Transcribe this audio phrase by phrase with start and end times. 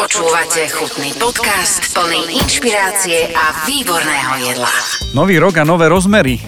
[0.00, 4.72] Počúvate chutný podcast plný inšpirácie a výborného jedla.
[5.12, 6.40] Nový rok a nové rozmery.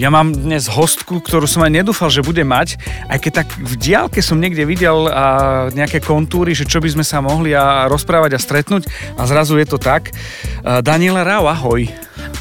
[0.00, 2.80] Ja mám dnes hostku, ktorú som aj nedúfal, že bude mať,
[3.12, 7.04] aj keď tak v diálke som niekde videl a, nejaké kontúry, že čo by sme
[7.04, 8.88] sa mohli a rozprávať a stretnúť
[9.20, 10.16] a zrazu je to tak.
[10.64, 11.84] Daniela Rau, ahoj.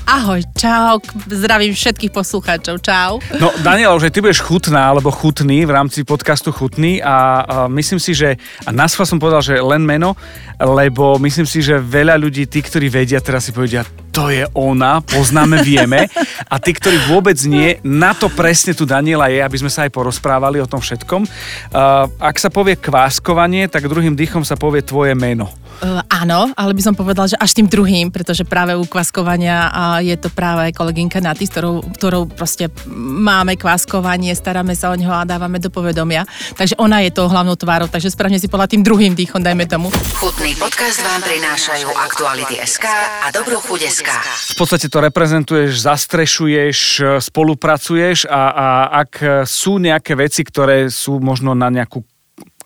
[0.10, 0.98] Ahoj, čau,
[1.30, 3.22] zdravím všetkých poslucháčov, čau.
[3.38, 8.02] No, Daniela, už ty budeš chutná, alebo chutný v rámci podcastu Chutný a, a myslím
[8.02, 8.34] si, že,
[8.66, 10.18] a na som povedal, že len meno,
[10.58, 15.00] lebo myslím si, že veľa ľudí, tí, ktorí vedia, teraz si povedia, to je ona,
[15.06, 16.10] poznáme, vieme.
[16.50, 19.94] A tí, ktorí vôbec nie, na to presne tu Daniela je, aby sme sa aj
[19.94, 21.22] porozprávali o tom všetkom.
[21.26, 25.54] Uh, ak sa povie kváskovanie, tak druhým dýchom sa povie tvoje meno.
[25.80, 30.00] Uh, áno, ale by som povedal, že až tým druhým, pretože práve u kváskovania uh,
[30.04, 32.68] je to práve kolegynka Naty, s ktorou, ktorou proste
[33.00, 36.28] máme kváskovanie, staráme sa o neho a dávame do povedomia.
[36.60, 39.88] Takže ona je tou hlavnou tvárou, takže správne si povedala tým druhým dýchom, dajme tomu.
[40.20, 42.86] Chutný podcast vám prinášajú aktuality SK
[43.24, 44.10] a dobrú chuť SK.
[44.54, 46.78] V podstate to reprezentuješ, zastrešuješ,
[47.20, 48.68] spolupracuješ a, a
[49.04, 52.02] ak sú nejaké veci, ktoré sú možno na nejakú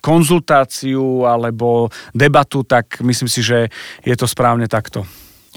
[0.04, 3.72] konzultáciu alebo debatu, tak myslím si, že
[4.04, 5.08] je to správne takto.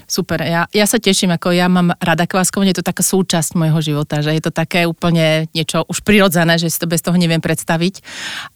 [0.08, 3.76] Super, ja, ja sa teším, ako ja mám rada kváskovanie, je to taká súčasť môjho
[3.84, 7.44] života, že je to také úplne niečo už prirodzené, že si to bez toho neviem
[7.44, 8.00] predstaviť,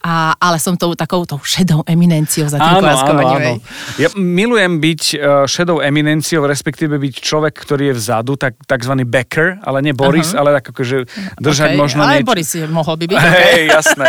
[0.01, 2.89] a, ale som tou takou tou šedou eminenciou za tým áno.
[2.89, 3.53] Áno, áno.
[4.01, 9.61] Ja milujem byť uh, šedou eminenciou, respektíve byť človek, ktorý je vzadu, tak, takzvaný backer,
[9.61, 10.41] ale nie Boris, uh-huh.
[10.41, 11.05] ale tak akože
[11.37, 12.27] držať okay, možno ale nieč...
[12.27, 13.19] Boris je, mohol by byť.
[13.37, 14.07] Hej, jasné.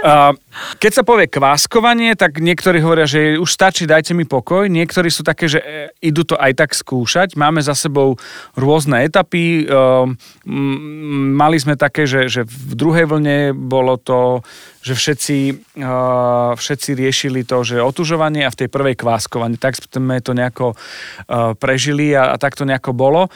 [0.00, 0.32] Uh,
[0.80, 4.66] keď sa povie kváskovanie, tak niektorí hovoria, že už stačí, dajte mi pokoj.
[4.66, 7.34] Niektorí sú také, že e, idú to aj tak skúšať.
[7.36, 8.16] Máme za sebou
[8.54, 9.64] rôzne etapy.
[9.64, 10.16] Ehm,
[11.34, 14.44] mali sme také, že, že v druhej vlne bolo to,
[14.80, 15.38] že všetci,
[15.84, 19.60] uh, všetci riešili to, že otužovanie a v tej prvej kváskovanie.
[19.60, 23.28] Tak sme to nejako uh, prežili a, a tak to nejako bolo.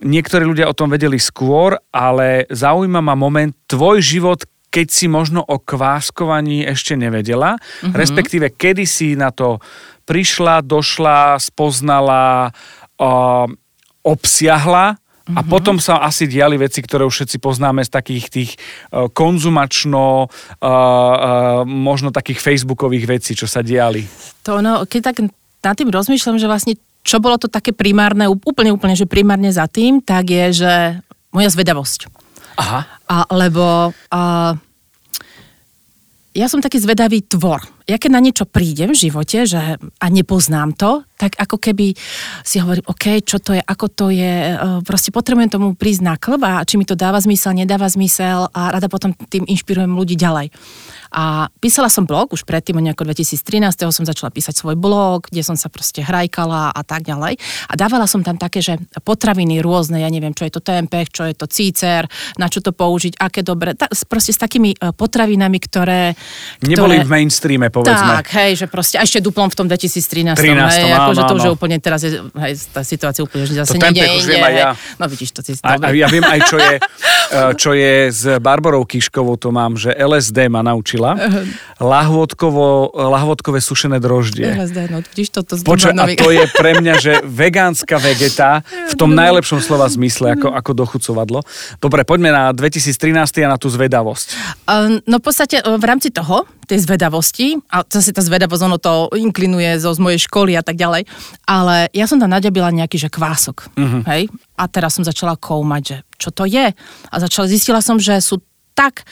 [0.00, 4.40] Niektorí ľudia o tom vedeli skôr, ale zaujíma ma moment, tvoj život,
[4.72, 7.92] keď si možno o kváskovaní ešte nevedela, mm-hmm.
[7.92, 9.58] respektíve kedy si na to
[10.08, 12.79] prišla, došla, spoznala, uh,
[14.00, 14.96] obsiahla
[15.30, 15.52] a mm-hmm.
[15.52, 18.50] potom sa asi diali veci, ktoré už všetci poznáme z takých tých
[18.90, 24.02] uh, konzumačno, uh, uh, možno takých facebookových vecí, čo sa diali.
[24.42, 25.16] To no, keď tak
[25.60, 29.64] nad tým rozmýšľam, že vlastne čo bolo to také primárne, úplne úplne, že primárne za
[29.70, 30.72] tým, tak je, že
[31.32, 32.12] moja zvedavosť.
[32.60, 32.80] Aha.
[33.08, 34.52] A, lebo uh,
[36.36, 37.64] ja som taký zvedavý tvor.
[37.90, 41.92] Ja keď na niečo prídem v živote že, a nepoznám to, tak ako keby
[42.46, 46.14] si hovorím, OK, čo to je, ako to je, e, proste potrebujem tomu prísť na
[46.14, 50.14] klb a či mi to dáva zmysel, nedáva zmysel a rada potom tým inšpirujem ľudí
[50.14, 50.54] ďalej.
[51.10, 53.66] A písala som blog už predtým, nejako 2013.
[53.90, 57.34] som začala písať svoj blog, kde som sa proste hrajkala a tak ďalej.
[57.66, 61.26] A dávala som tam také, že potraviny rôzne, ja neviem, čo je to tempeh, čo
[61.26, 62.06] je to cícer,
[62.38, 66.14] na čo to použiť, aké dobre, ta, proste s takými e, potravinami, ktoré...
[66.62, 68.12] Neboli ktoré, v mainstreame, povedzme.
[68.22, 70.38] Tak, hej, že proste, a ešte duplom v tom 2013.
[70.38, 73.74] 13, hej, áno, akože to už úplne, teraz je, hej, tá situácia úplne, že zase
[73.74, 74.70] to tempeh už viem aj ja.
[74.94, 78.22] No vidíš, to si a, a ja viem aj, čo je, e, čo je s
[78.38, 81.12] Barborou Kiškovou, to mám, že LSD ma naučil vařila.
[81.80, 84.52] Lahvodkovo, lahvodkové sušené droždie.
[84.92, 88.60] no, vidíš, toto Počuť, a to je pre mňa, že vegánska vegeta
[88.92, 91.40] v tom najlepšom slova zmysle, ako, ako dochucovadlo.
[91.80, 93.16] Dobre, poďme na 2013
[93.48, 94.28] a na tú zvedavosť.
[95.08, 99.78] no v podstate v rámci toho, tej zvedavosti, a zase tá zvedavosť, ono to inklinuje
[99.78, 101.06] zo, z mojej školy a tak ďalej,
[101.46, 104.02] ale ja som tam naďabila nejaký, že kvások, uh-huh.
[104.10, 104.26] hej?
[104.58, 106.74] A teraz som začala koumať, že čo to je.
[107.08, 108.42] A začala, zistila som, že sú
[108.74, 109.06] tak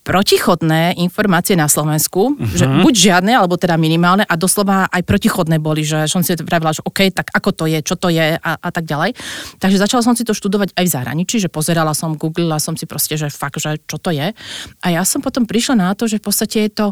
[0.00, 2.56] protichodné informácie na Slovensku, uh-huh.
[2.56, 6.72] že buď žiadne, alebo teda minimálne a doslova aj protichodné boli, že som si vravila,
[6.72, 9.12] že OK, tak ako to je, čo to je a, a tak ďalej.
[9.60, 12.88] Takže začala som si to študovať aj v zahraničí, že pozerala som, googlila som si
[12.88, 14.32] proste, že fakt, že čo to je.
[14.80, 16.86] A ja som potom prišla na to, že v podstate je to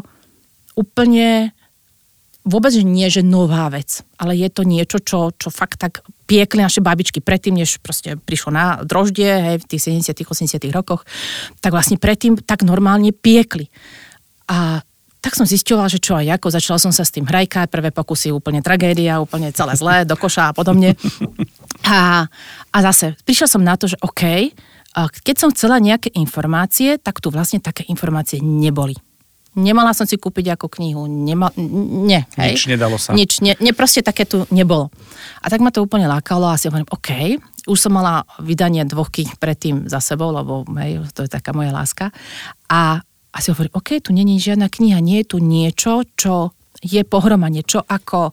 [0.79, 1.51] úplne
[2.47, 6.79] vôbec nie, že nová vec, ale je to niečo, čo, čo fakt tak piekli naše
[6.79, 11.03] babičky predtým, než proste prišlo na droždie, hej, v tých 70 80 rokoch,
[11.59, 13.67] tak vlastne predtým tak normálne piekli.
[14.47, 14.81] A
[15.19, 18.31] tak som zistila, že čo aj ako, začala som sa s tým hrajkať, prvé pokusy
[18.31, 20.95] úplne tragédia, úplne celé zlé, do koša a podobne.
[21.89, 22.27] A,
[22.69, 24.51] a zase prišla som na to, že OK,
[24.95, 28.99] keď som chcela nejaké informácie, tak tu vlastne také informácie neboli.
[29.59, 31.03] Nemala som si kúpiť ako knihu.
[31.05, 31.51] Nema,
[32.07, 32.55] nie, hej?
[32.55, 33.11] Nič nedalo sa.
[33.11, 34.87] Nič, ne, ne, proste také tu nebolo.
[35.43, 37.09] A tak ma to úplne lákalo a si hovorím, OK,
[37.67, 41.75] už som mala vydanie dvoch kníh predtým za sebou, lebo hej, to je taká moja
[41.75, 42.15] láska.
[42.71, 47.03] A, a si hovorím, OK, tu není žiadna kniha, nie je tu niečo, čo je
[47.03, 48.31] pohromanie, čo ako,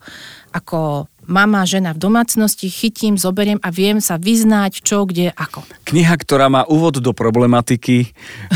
[0.55, 5.67] ako mama, žena v domácnosti, chytím, zoberiem a viem sa vyznať, čo, kde, ako.
[5.87, 8.15] Kniha, ktorá má úvod do problematiky,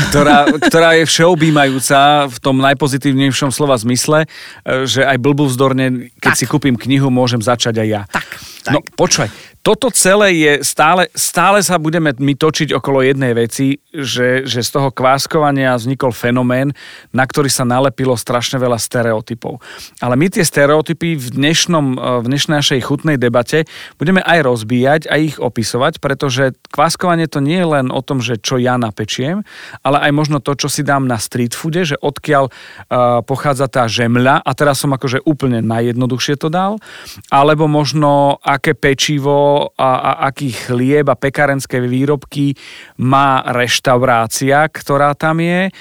[0.09, 6.39] ktorá, ktorá je všeobjímajúca v tom najpozitívnejšom slova zmysle, e, že aj blbúvzdorne, keď Tak.
[6.39, 8.01] si kúpim knihu, môžem začať aj ja.
[8.09, 8.27] Tak,
[8.65, 8.73] tak.
[8.73, 9.29] No počkaj,
[9.61, 14.69] toto celé je stále, stále sa budeme my točiť okolo jednej veci, že, že z
[14.73, 16.73] toho kváskovania vznikol fenomén,
[17.13, 19.61] na ktorý sa nalepilo strašne veľa stereotypov.
[20.01, 23.69] Ale my tie stereotypy v, dnešnom, e, v dnešnej našej chutnej debate
[24.01, 28.41] budeme aj rozbíjať, aj ich opisovať, pretože kváskovanie to nie je len o tom, že
[28.41, 29.45] čo ja napečiem,
[29.85, 33.85] ale aj možno to, čo si dám na street foode, že odkiaľ uh, pochádza tá
[33.85, 36.81] žemľa, a teraz som akože úplne najjednoduchšie to dal,
[37.29, 42.55] alebo možno aké pečivo a, a aký chlieb a pekárenské výrobky
[43.01, 45.71] má reštaurácia, ktorá tam je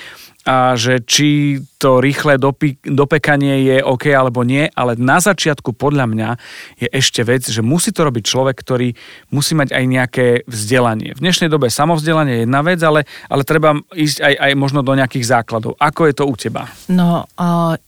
[0.49, 6.09] a že či to rýchle dopi- dopekanie je OK alebo nie, ale na začiatku podľa
[6.09, 6.29] mňa
[6.81, 8.97] je ešte vec, že musí to robiť človek, ktorý
[9.31, 11.13] musí mať aj nejaké vzdelanie.
[11.13, 14.97] V dnešnej dobe samovzdelanie je jedna vec, ale, ale treba ísť aj, aj možno do
[14.97, 15.77] nejakých základov.
[15.77, 16.73] Ako je to u teba?
[16.89, 17.29] No,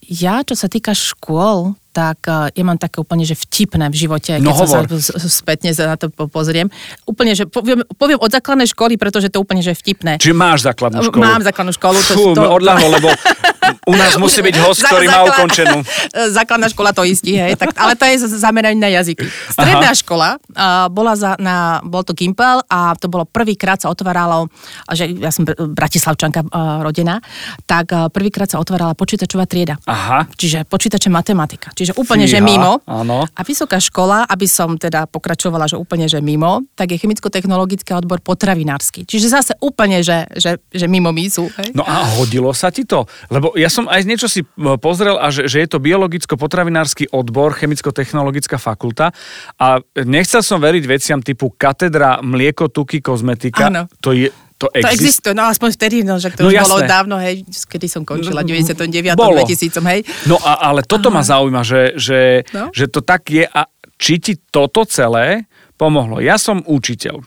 [0.04, 4.40] ja, čo sa týka škôl, tak uh, ja mám také úplne, že vtipné v živote,
[4.40, 4.80] keď No sa,
[5.28, 6.72] spätne sa na to po- pozriem.
[7.04, 10.16] Úplne, že poviem, poviem od základnej školy, pretože to úplne, že vtipné.
[10.16, 11.20] Či máš základnú školu?
[11.20, 11.98] Mám základnú školu.
[12.00, 13.08] To, Fú, to, odľahlo, lebo
[13.86, 15.82] u nás musí byť host, ktorý má ukončenú.
[16.36, 19.26] Základná škola to istí, hej, tak, ale to je zamerané na jazyky.
[19.52, 19.98] Stredná Aha.
[19.98, 24.50] škola uh, bola za, na, bol to Gimpel a to bolo prvýkrát sa otváralo,
[24.92, 27.22] že ja som br- bratislavčanka uh, rodená,
[27.64, 29.78] tak uh, prvýkrát sa otvárala počítačová trieda.
[29.86, 30.26] Aha.
[30.34, 31.70] Čiže počítače matematika.
[31.72, 32.82] Čiže úplne, Fíha, že mimo.
[32.86, 33.26] áno.
[33.32, 38.18] A vysoká škola, aby som teda pokračovala, že úplne, že mimo, tak je chemicko-technologický odbor
[38.24, 39.04] potravinársky.
[39.06, 41.48] Čiže zase úplne, že, že, že mimo mísu.
[41.60, 41.76] Hej?
[41.76, 43.04] No a hodilo sa ti to?
[43.28, 44.46] Lebo ja som aj niečo si e,
[44.76, 49.10] pozrel, a že, že je to biologicko-potravinársky odbor, chemicko-technologická fakulta
[49.56, 49.66] a
[49.96, 53.68] nechcel som veriť veciam typu katedra mlieko, tuky, kozmetika.
[53.68, 53.82] Áno.
[54.00, 56.78] To je, to To exist- existuje, no aspoň vtedy, no, že to No už bolo
[56.78, 56.88] jasné.
[56.88, 57.34] dávno, hej,
[57.66, 59.14] kedy som končila, 99.
[59.14, 59.42] Bolo.
[59.42, 60.00] 2000, hej.
[60.24, 62.20] No a, ale toto ma zaujíma, že, že,
[62.50, 62.70] No.
[62.70, 63.66] že to tak je a
[63.96, 66.18] či ti toto celé pomohlo.
[66.18, 67.22] Ja som učiteľ.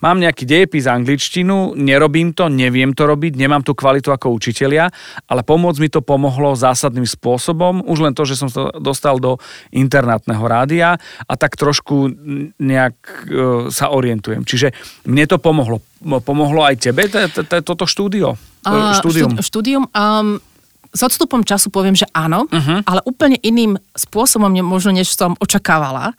[0.00, 4.88] Mám nejaký dejepis angličtinu, nerobím to, neviem to robiť, nemám tú kvalitu ako učitelia,
[5.28, 7.84] ale pomôcť mi to pomohlo zásadným spôsobom.
[7.84, 9.36] Už len to, že som sa dostal do
[9.70, 10.96] internátneho rádia
[11.26, 12.10] a tak trošku
[12.58, 14.44] nejak e, sa orientujem.
[14.44, 14.72] Čiže
[15.06, 15.84] mne to pomohlo.
[16.00, 17.12] Pomohlo aj tebe
[17.60, 18.40] toto štúdio?
[19.00, 19.40] Štúdium?
[19.40, 20.40] štú- štúdium um,
[20.90, 22.82] s odstupom času poviem, že áno, uh-huh.
[22.82, 26.18] ale úplne iným spôsobom, možno než som očakávala.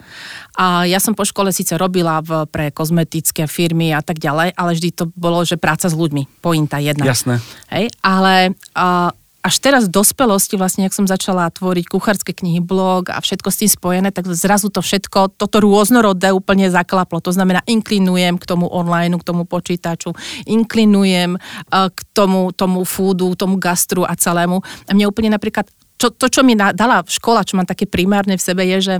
[0.55, 4.71] A ja som po škole síce robila v, pre kozmetické firmy a tak ďalej, ale
[4.75, 7.03] vždy to bolo, že práca s ľuďmi, pointa jedna.
[7.03, 7.43] Jasné.
[7.67, 13.09] Hej, ale a, až teraz v dospelosti, vlastne, ak som začala tvoriť kuchárske knihy, blog
[13.09, 17.17] a všetko s tým spojené, tak zrazu to všetko, toto rôznorodé úplne zaklaplo.
[17.25, 20.13] To znamená, inklinujem k tomu online, k tomu počítaču,
[20.45, 24.61] inklinujem uh, k tomu, tomu foodu, tomu gastru a celému.
[24.85, 25.65] A mne úplne napríklad,
[25.97, 28.95] čo, to, čo mi dala škola, čo mám také primárne v sebe, je, že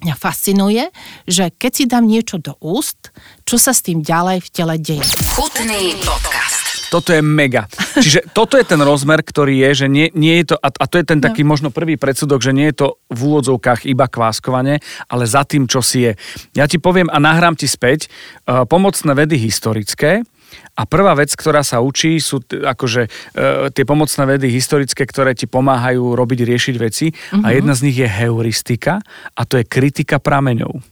[0.00, 0.88] mňa fascinuje,
[1.28, 3.12] že keď si dám niečo do úst,
[3.44, 5.04] čo sa s tým ďalej v tele deje.
[5.36, 6.69] Chutný podcast.
[6.90, 7.70] Toto je mega.
[8.04, 10.98] Čiže toto je ten rozmer, ktorý je, že nie, nie je to, a, a to
[10.98, 15.24] je ten taký možno prvý predsudok, že nie je to v úvodzovkách iba kváskovanie, ale
[15.24, 16.12] za tým, čo si je.
[16.58, 20.26] Ja ti poviem a nahrám ti späť uh, pomocné vedy historické,
[20.74, 23.08] a prvá vec, ktorá sa učí, sú t- akože e,
[23.70, 27.12] tie pomocné vedy historické, ktoré ti pomáhajú robiť, riešiť veci.
[27.12, 27.44] Mm-hmm.
[27.44, 28.98] A jedna z nich je heuristika
[29.36, 30.89] a to je kritika prameňov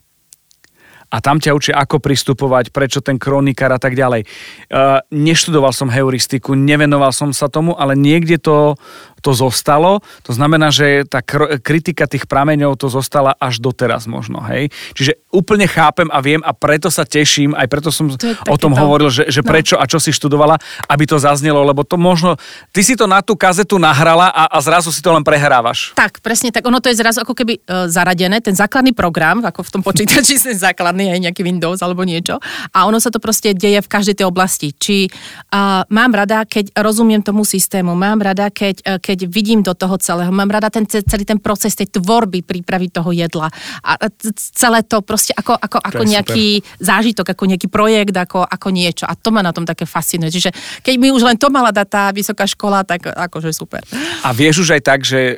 [1.08, 4.28] a tam ťa učia, ako pristupovať, prečo ten kronikár a tak ďalej.
[4.68, 8.76] Uh, neštudoval som heuristiku, nevenoval som sa tomu, ale niekde to,
[9.20, 10.00] to zostalo.
[10.24, 14.40] To znamená, že tá kr- kritika tých prameňov to zostala až doteraz možno.
[14.46, 14.70] Hej?
[14.94, 18.72] Čiže úplne chápem a viem a preto sa teším, aj preto som To o tom
[18.72, 19.48] takéto- hovoril, že, že no.
[19.48, 20.56] prečo a čo si študovala,
[20.88, 22.40] aby to zaznelo, lebo to možno,
[22.72, 25.92] ty si to na tú kazetu nahrala a, a zrazu si to len prehrávaš.
[25.92, 26.64] Tak, presne tak.
[26.64, 30.40] Ono to je zrazu ako keby e, zaradené, ten základný program, ako v tom počítači,
[30.48, 32.40] ten základný, aj nejaký Windows alebo niečo.
[32.72, 34.72] A ono sa to proste deje v každej tej oblasti.
[34.72, 39.72] Či uh, mám rada, keď rozumiem tomu systému, mám rada, keď, uh, keď vidím do
[39.72, 43.48] toho celého, mám rada ten ce- celý ten proces tej tvorby, prípravy toho jedla.
[43.80, 43.96] A
[44.36, 49.08] celé to proste ako, ako, ako nejaký zážitok, ako nejaký projekt, ako, ako niečo.
[49.08, 50.28] A to ma na tom také fascinuje.
[50.28, 50.52] Čiže
[50.84, 53.80] keď mi už len to mala dať tá vysoká škola, tak akože super.
[54.28, 55.34] A vieš už aj tak, že e,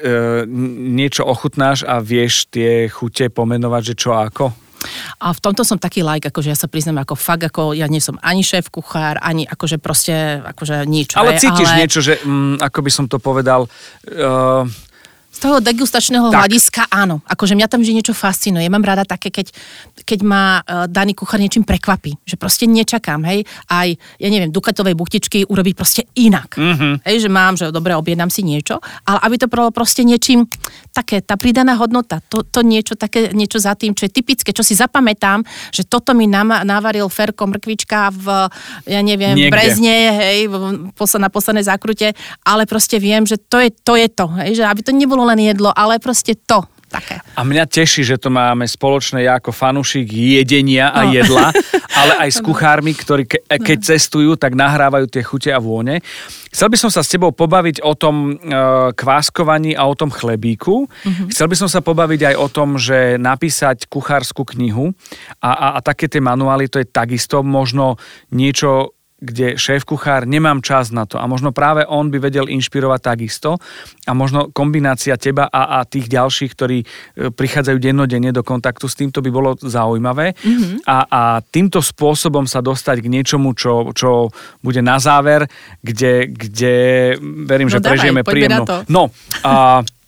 [0.90, 4.69] niečo ochutnáš a vieš tie chute pomenovať, že čo a ako?
[5.20, 8.00] A v tomto som taký like, akože ja sa priznám ako fakt, ako ja nie
[8.00, 11.14] som ani šéf kuchár, ani akože proste, akože nič.
[11.16, 11.78] Ale hej, cítiš ale...
[11.84, 14.64] niečo, že mm, ako by som to povedal, uh,
[15.30, 16.42] Z toho degustačného Tak.
[16.42, 17.22] hľadiska áno.
[17.22, 18.66] Akože mňa tam že niečo fascinuje.
[18.66, 19.54] Ja mám rada také, keď,
[20.02, 22.18] keď ma uh, daný kuchár niečím prekvapí.
[22.26, 23.46] Že proste nečakám, hej.
[23.70, 26.58] Aj, ja neviem, dukatovej buchtičky urobiť proste inak.
[26.58, 26.70] Mhm.
[26.70, 26.92] Mm-hmm.
[27.06, 30.48] Hej, že mám, že dobre, objednám si niečo, ale aby to bolo proste niečím
[30.90, 34.64] také, tá pridaná hodnota, to, to niečo také, niečo za tým, čo je typické, čo
[34.64, 38.26] si zapamätám, že toto mi nama, navaril Ferko mrkvička v,
[38.88, 39.52] ja neviem, Niekde.
[39.52, 40.54] Brezne, hej, v,
[41.20, 44.80] na poslednej zákrute, ale proste viem, že to je to, je to hej, že aby
[44.80, 47.22] to nebolo len jedlo, ale proste to také.
[47.38, 51.14] A mňa teší, že to máme spoločné ja ako fanúšik jedenia a No.
[51.14, 51.54] jedla,
[52.02, 56.02] ale aj s kuchármi, ktorí ke, e, keď cestujú, tak nahrávajú tie chute a vône.
[56.50, 58.58] Chcel by som sa s tebou pobaviť o tom e,
[58.98, 60.90] kváskovaní a o tom chlebíku.
[61.30, 64.90] Chcel by som sa pobaviť aj o tom, že napísať kuchárskú knihu
[65.38, 68.02] a, a, a také tie manuály, to je takisto možno
[68.34, 73.00] niečo kde šéf kuchár nemám čas na to a možno práve on by vedel inšpirovať
[73.04, 73.60] takisto
[74.08, 76.86] a možno kombinácia teba a, a tých ďalších, ktorí e,
[77.28, 80.88] prichádzajú dennodenne do kontaktu s týmto by bolo zaujímavé mm-hmm.
[80.88, 84.32] a, a týmto spôsobom sa dostať k niečomu, čo, čo
[84.64, 85.44] bude na záver,
[85.84, 86.74] kde, kde
[87.44, 88.64] verím, No že dávaj, prežijeme príjemnú.
[88.64, 88.76] to.
[88.88, 89.12] No,
[89.44, 89.52] a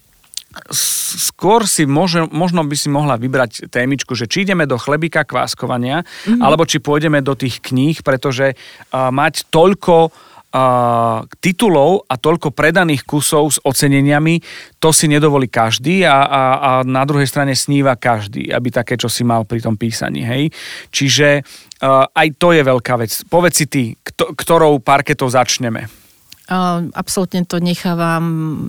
[0.72, 6.02] skôr si môže, možno by si mohla vybrať témičku, že či ideme do chlebíka kváskovania,
[6.02, 6.40] mm-hmm.
[6.40, 13.08] alebo či pôjdeme do tých kníh, pretože uh, mať toľko uh, titulov a toľko predaných
[13.08, 14.40] kusov s oceneniami,
[14.78, 19.08] to si nedovolí každý a, a, a na druhej strane sníva každý, aby také, čo
[19.08, 20.24] si mal pri tom písaní.
[20.24, 20.52] Hej?
[20.92, 21.42] Čiže
[21.84, 23.12] uh, aj to je veľká vec.
[23.28, 26.01] Povedz si ty, kto, ktorou parketou začneme.
[26.52, 28.20] Uh, absolútne to nechávam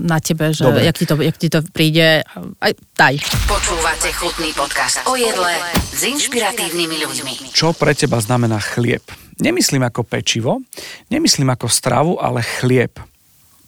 [0.08, 0.88] na tebe, že Dobre.
[0.88, 2.24] jak ti, to, jak ti to príde,
[2.63, 3.20] aj daj.
[3.44, 5.52] Počúvate chutný podcast o jedle
[5.92, 7.34] s inšpiratívnymi ľuďmi.
[7.52, 9.04] Čo pre teba znamená chlieb?
[9.36, 10.63] Nemyslím ako pečivo,
[11.12, 13.04] nemyslím ako stravu, ale chlieb.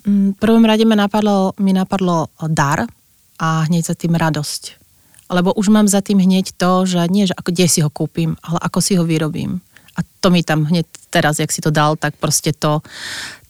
[0.07, 2.87] Mm, V prvom rade mi napadlo, mi napadlo dar
[3.35, 4.79] a hneď za tým radosť.
[5.27, 8.39] Lebo už mám za tým hneď to, že nie, že ako, kde si ho kúpim,
[8.47, 9.59] ale ako si ho vyrobím.
[9.99, 12.79] A to mi tam hneď teraz, jak si to dal, tak proste to,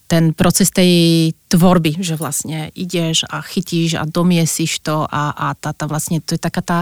[0.06, 5.74] ten proces tej tvorby, že vlastne ideš a chytíš a domiesíš to a, a tá,
[5.74, 6.78] tá vlastne, to je taká tá,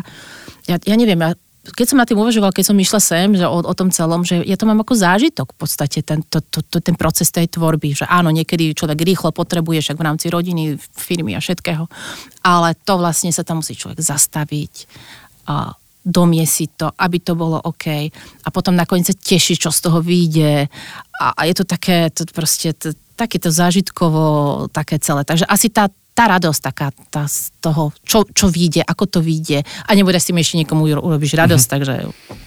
[0.68, 1.32] ja, ja neviem, ja,
[1.64, 4.44] keď som na tým uvažoval, keď som išla sem, že o, o tom celom, že
[4.44, 7.96] ja to mám ako zážitok v podstate, ten, to, to, to, ten proces tej tvorby,
[7.96, 11.88] že áno, niekedy človek rýchlo potrebuje, však v rámci rodiny, firmy a všetkého,
[12.44, 14.74] ale to vlastne sa tam musí človek zastaviť
[15.48, 15.72] a
[16.04, 17.86] domiesiť to, aby to bolo OK.
[18.44, 20.68] A potom nakoniec sa teší, čo z toho vyjde.
[21.16, 24.22] A, a je to také, to proste, to, takéto zážitkovo,
[24.68, 25.24] také celé.
[25.24, 29.66] Takže asi tá, tá radosť taká tá z toho, čo, čo vyjde, ako to vyjde.
[29.66, 31.94] A nebude s tým ešte niekomu uro- urobíš radosť, takže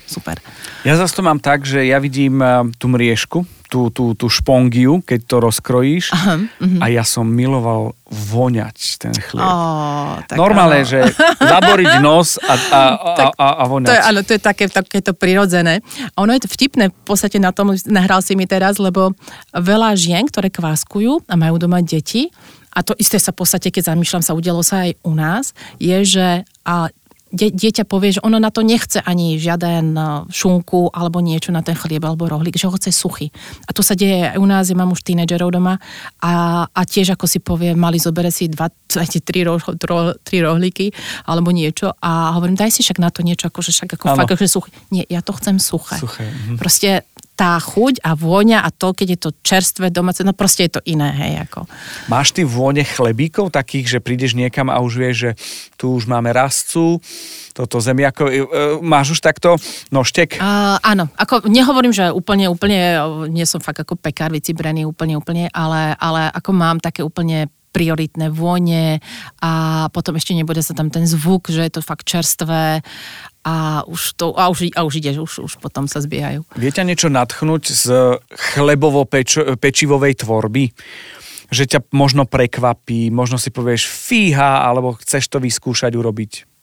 [0.07, 0.39] super.
[0.87, 5.03] Ja zase to mám tak, že ja vidím eh, tú mriežku, tú, tú, tú špongiu,
[5.03, 6.79] keď to rozkrojíš Aha, mhm.
[6.79, 9.43] a ja som miloval voňať ten chlieb.
[9.43, 10.87] Ó, tak Normálne, áno.
[10.87, 11.11] že
[11.43, 13.87] zaboriť nos a, a, a, Tak a, a voňať.
[13.91, 15.83] To je, áno, to je také, takéto prirodzené.
[16.15, 19.11] A ono je to vtipné v podstate na tom, nahral si mi teraz, lebo
[19.51, 22.31] veľa žien, ktoré kváskujú a majú doma deti,
[22.77, 25.97] a to isté sa v podstate, keď zamýšľam, sa udialo sa aj u nás, je,
[26.05, 26.93] že a,
[27.33, 31.65] die, dieťa povie, že ono na to nechce ani žiaden a, šunku alebo niečo na
[31.65, 33.33] ten chlieb alebo rohlík, že ho chce suchý.
[33.65, 35.81] A to sa deje aj u nás, ja mám už tínedžerov doma
[36.21, 36.31] a,
[36.69, 40.93] a tiež ako si povie, mali zobere si dva, tri, tri, roh, tro, tri rohlíky
[41.25, 44.17] alebo niečo a hovorím, daj si však na to niečo, akože však ako Áno.
[44.21, 44.69] fakt, akože suchý.
[44.93, 45.97] Nie, ja to chcem suché.
[45.97, 46.61] Suché, mhm.
[46.61, 50.81] Proste tá chuť a vôňa a to, keď je to čerstvé domáce, no proste je
[50.81, 51.69] to iné, hej, ako.
[52.09, 55.31] Máš ty vône chlebíkov takých, že prídeš niekam a už vieš, že
[55.77, 56.97] tu už máme rastcu,
[57.53, 58.45] toto zemiako, e, e,
[58.81, 59.61] máš už takto
[59.93, 60.41] noštek?
[60.41, 62.97] Uh, áno, ako nehovorím, že úplne, úplne,
[63.29, 68.33] nie som fakt ako pekár vycibrený úplne, úplne, ale, ale ako mám také úplne prioritné
[68.33, 68.97] vône
[69.37, 72.81] a potom ešte nebude sa tam ten zvuk, že je to fakt čerstvé
[73.47, 76.43] a už, to, a už, a už ideš, už, už potom sa zbiehajú.
[76.59, 77.85] Vie ťa niečo natchnúť z
[78.27, 80.75] chlebovo-pečivovej tvorby?
[81.47, 86.56] Že ťa možno prekvapí, možno si povieš fíha, alebo chceš to vyskúšať urobiť?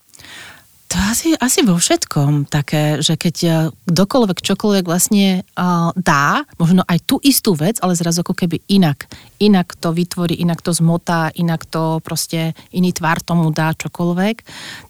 [0.93, 3.53] To asi, asi vo všetkom také, že keď eh,
[3.89, 9.09] kdokoľvek čokoľvek vlastne uh, dá, možno aj tú istú vec, ale zrazu ako keby inak.
[9.41, 14.37] Inak to vytvorí, inak to zmotá, inak to proste iný tvár tomu dá čokoľvek,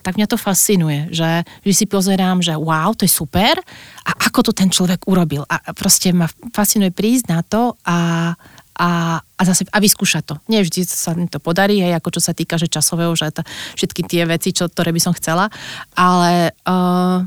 [0.02, 3.58] tak mňa to fascinuje, že, že si pozerám, že wow, to je super
[4.04, 5.46] a ako to ten človek urobil.
[5.48, 8.30] A proste ma fascinuje prísť na to a
[8.74, 10.34] a, a zase a vyskúšať to.
[10.50, 13.46] Nie vždy sa mi to podarí, aj ako čo sa týka že časového, že tá,
[13.78, 15.46] všetky tie veci, čo, ktoré by som chcela,
[15.94, 17.22] ale uh,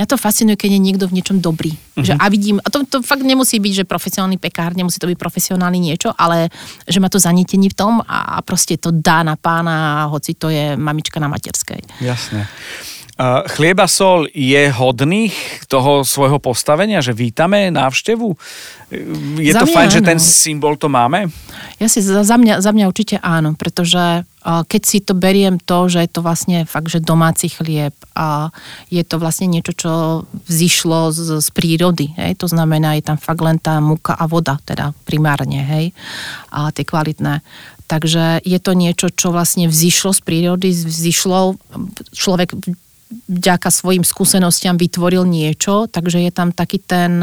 [0.00, 1.76] mňa to fascinuje, keď je niekto v niečom dobrý.
[1.76, 2.04] Uh-huh.
[2.04, 5.18] Že, a vidím, a to, to fakt nemusí byť, že profesionálny pekár, nemusí to byť
[5.20, 6.48] profesionálny niečo, ale
[6.88, 10.48] že má to zanietenie v tom a, a proste to dá na pána, hoci to
[10.48, 11.84] je mamička na materskej.
[12.00, 12.48] Jasne.
[13.22, 18.34] Chlieba sol je hodných toho svojho postavenia, že vítame návštevu?
[19.38, 20.08] Je Za to mňa fajn, že áno.
[20.10, 21.30] ten symbol to máme?
[21.78, 25.86] Ja si za, za, mňa, za mňa určite áno, pretože keď si to beriem to,
[25.86, 28.50] že je to vlastne fakt, že domáci chlieb a
[28.90, 29.92] je to vlastne niečo, čo
[30.50, 32.34] vzýšlo z, z prírody, hej?
[32.34, 35.86] to znamená, je tam fakt len tá múka a voda, teda primárne, hej,
[36.50, 37.40] a tie kvalitné.
[37.86, 41.54] Takže je to niečo, čo vlastne vzýšlo z prírody, vzýšlo,
[42.10, 42.56] človek
[43.28, 47.20] vďaka svojim skúsenostiam vytvoril niečo, takže je tam taký ten,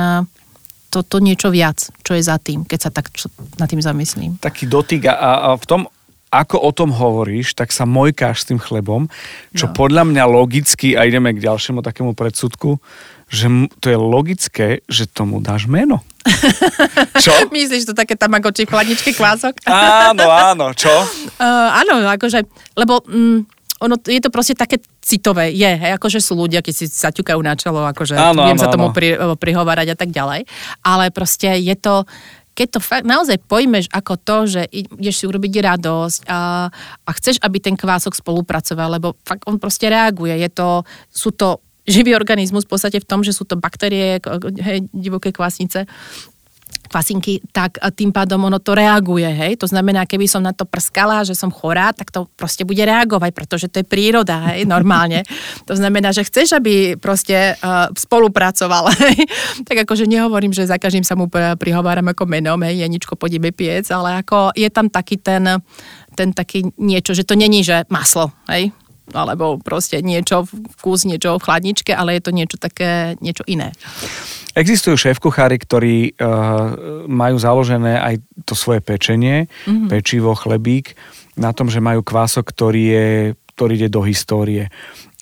[0.89, 3.29] to, to niečo viac, čo je za tým, keď sa tak čo,
[3.61, 4.41] nad tým zamyslím.
[4.41, 5.81] Taký dotyk a, a v tom,
[6.29, 9.09] ako o tom hovoríš, tak sa mojkáš s tým chlebom,
[9.53, 9.73] čo No.
[9.73, 12.77] podľa mňa logicky, a ideme k ďalšiemu takému predsudku,
[13.29, 13.45] že
[13.77, 16.01] to je logické, že tomu dáš meno.
[17.23, 17.31] Čo?
[17.53, 19.61] Myslíš to také tamagoči v chladničke kvások?
[19.69, 20.91] Áno, áno, čo?
[21.37, 22.43] Uh, áno, akože,
[22.73, 23.39] lebo mm,
[23.85, 27.57] ono, je to proste také citové, je, hej, akože sú ľudia, keď si zaťukajú na
[27.57, 28.95] čelo, akože Áno, viem áno, sa tomu áno.
[28.95, 30.45] pri, prihovárať a tak ďalej,
[30.85, 32.05] ale proste je to,
[32.53, 36.69] keď to fakt naozaj pojmeš ako to, že ideš si urobiť radosť a,
[37.07, 41.57] a chceš, aby ten kvások spolupracoval, lebo fakt on proste reaguje, je to, sú to
[41.89, 44.21] živý organizmus v podstate v tom, že sú to baktérie,
[44.61, 45.89] hej, divoké kvásnice,
[46.89, 49.61] kvasinky, tak a tým pádom ono to reaguje, hej.
[49.61, 53.31] To znamená, keby som na to prskala, že som chorá, tak to proste bude reagovať,
[53.31, 55.21] pretože to je príroda, hej, normálne.
[55.69, 59.29] To znamená, že chceš, aby proste uh, spolupracoval, hej.
[59.69, 63.53] Tak akože nehovorím, že za každým sa mu pri- prihováram ako menom, hej, Janičko, podíme
[63.53, 65.45] piec, ale ako je tam taký ten,
[66.17, 68.73] ten taký niečo, že to není, že maslo, hej
[69.13, 70.45] alebo proste niečo,
[70.79, 73.73] vkus niečo v chladničke, ale je to niečo také, niečo iné.
[74.57, 79.87] Existujú šéf-kuchári, ktorí uh, majú založené aj to svoje pečenie, mm-hmm.
[79.87, 80.97] pečivo, chlebík,
[81.39, 83.07] na tom, že majú kvások, ktorý, je,
[83.55, 84.67] ktorý ide do histórie.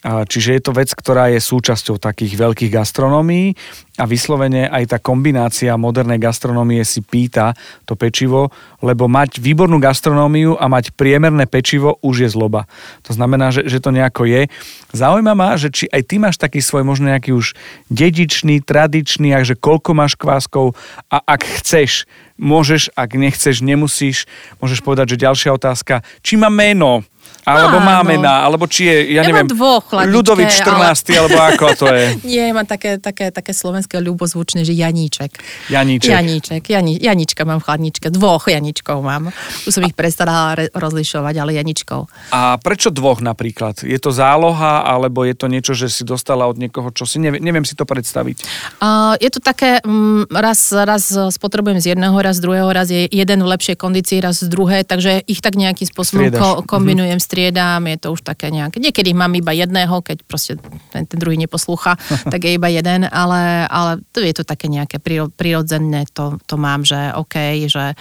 [0.06, 3.58] Čiže je to vec, ktorá je súčasťou takých veľkých gastronómií
[3.98, 7.50] a vyslovene aj tá kombinácia modernej gastronómie si pýta
[7.82, 12.70] to pečivo, lebo mať výbornú gastronómiu a mať priemerné pečivo už je zloba.
[13.10, 14.46] To znamená, že, že to nejako je.
[14.94, 17.58] Zaujíma ma, že či aj ty máš taký svoj možno nejaký už
[17.90, 20.78] dedičný, tradičný, a koľko máš kváskov
[21.10, 22.06] a ak chceš,
[22.38, 24.30] môžeš, ak nechceš, nemusíš.
[24.62, 27.02] Môžeš povedať, že ďalšia otázka, či má meno,
[27.48, 28.04] alebo Áno.
[28.04, 32.06] mená, alebo či je, ja, Ja neviem, dvoch Ľudovít 14, alebo ako to je.
[32.36, 35.40] Nie, mám také, také, také slovenské ľubozvučné, že Janíček.
[35.72, 36.12] Janíček.
[36.12, 36.62] Janíček.
[36.68, 38.12] Jani, Janička mám v chladničke.
[38.12, 39.32] Dvoch Janičkov mám.
[39.64, 42.12] Už som ich prestala re- rozlišovať, ale Janičkov.
[42.34, 43.80] A prečo dvoch napríklad?
[43.80, 47.40] Je to záloha, alebo je to niečo, že si dostala od niekoho, čo si neviem,
[47.40, 48.44] neviem si to predstaviť.
[48.82, 53.08] Uh, je to také, um, raz, raz spotrebujem z jedného, raz z druhého, raz je
[53.08, 57.86] jeden v lepšej kondícii, raz z druhé, takže ich tak nejakým spôsobom ko- kombinujem, striedám,
[57.86, 58.82] je to už také nejaké.
[58.82, 60.58] Niekedy mám iba jedného, keď proste
[60.90, 61.94] ten, ten druhý neposlúcha,
[62.34, 66.58] tak je iba jeden, ale, ale to je to také nejaké priro- prirodzené, to, to
[66.58, 67.94] mám, že OK, že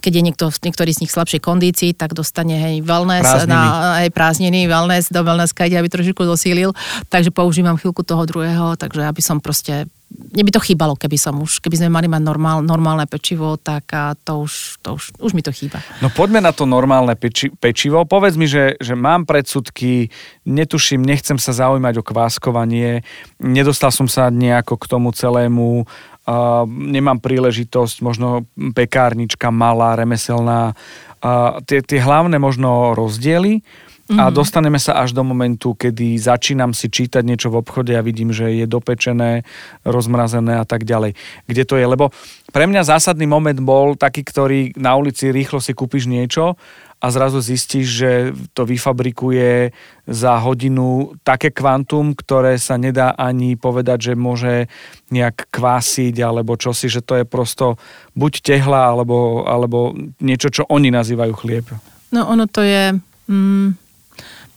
[0.00, 3.52] keď je niekto, niektorý z nich slabšej kondícii, tak dostane hej, wellness, Prázdniny.
[3.52, 6.72] na, aj prázdniny, wellness, do wellnesska ide, aby trošičku dosílil,
[7.12, 11.36] takže používam chvíľku toho druhého, takže aby som proste mne by to chýbalo, keby som
[11.40, 15.32] už, keby sme mali mať normál, normálne pečivo, tak a to už, to už, už
[15.36, 15.80] mi to chýba.
[16.00, 18.04] No poďme na to normálne peči, pečivo.
[18.04, 20.08] Povedz mi, že, že mám predsudky,
[20.48, 23.04] netuším, nechcem sa zaujímať o kváskovanie,
[23.40, 31.60] nedostal som sa nejako k tomu celému, uh, nemám príležitosť, možno pekárnička malá, remeselná, uh,
[31.64, 33.60] tie, tie hlavné možno rozdiely
[34.10, 38.34] a dostaneme sa až do momentu, kedy začínam si čítať niečo v obchode a vidím,
[38.34, 39.46] že je dopečené,
[39.86, 41.14] rozmrazené a tak ďalej.
[41.46, 41.86] Kde to je?
[41.86, 42.10] Lebo
[42.50, 46.58] pre mňa zásadný moment bol taký, ktorý na ulici rýchlo si kúpiš niečo
[47.02, 48.10] a zrazu zistíš, že
[48.54, 49.74] to vyfabrikuje
[50.06, 54.70] za hodinu také kvantum, ktoré sa nedá ani povedať, že môže
[55.10, 57.78] nejak kvásiť alebo čosi, že to je prosto
[58.14, 61.66] buď tehla alebo, alebo niečo, čo oni nazývajú chlieb.
[62.14, 62.94] No ono to je...
[63.26, 63.81] Mm,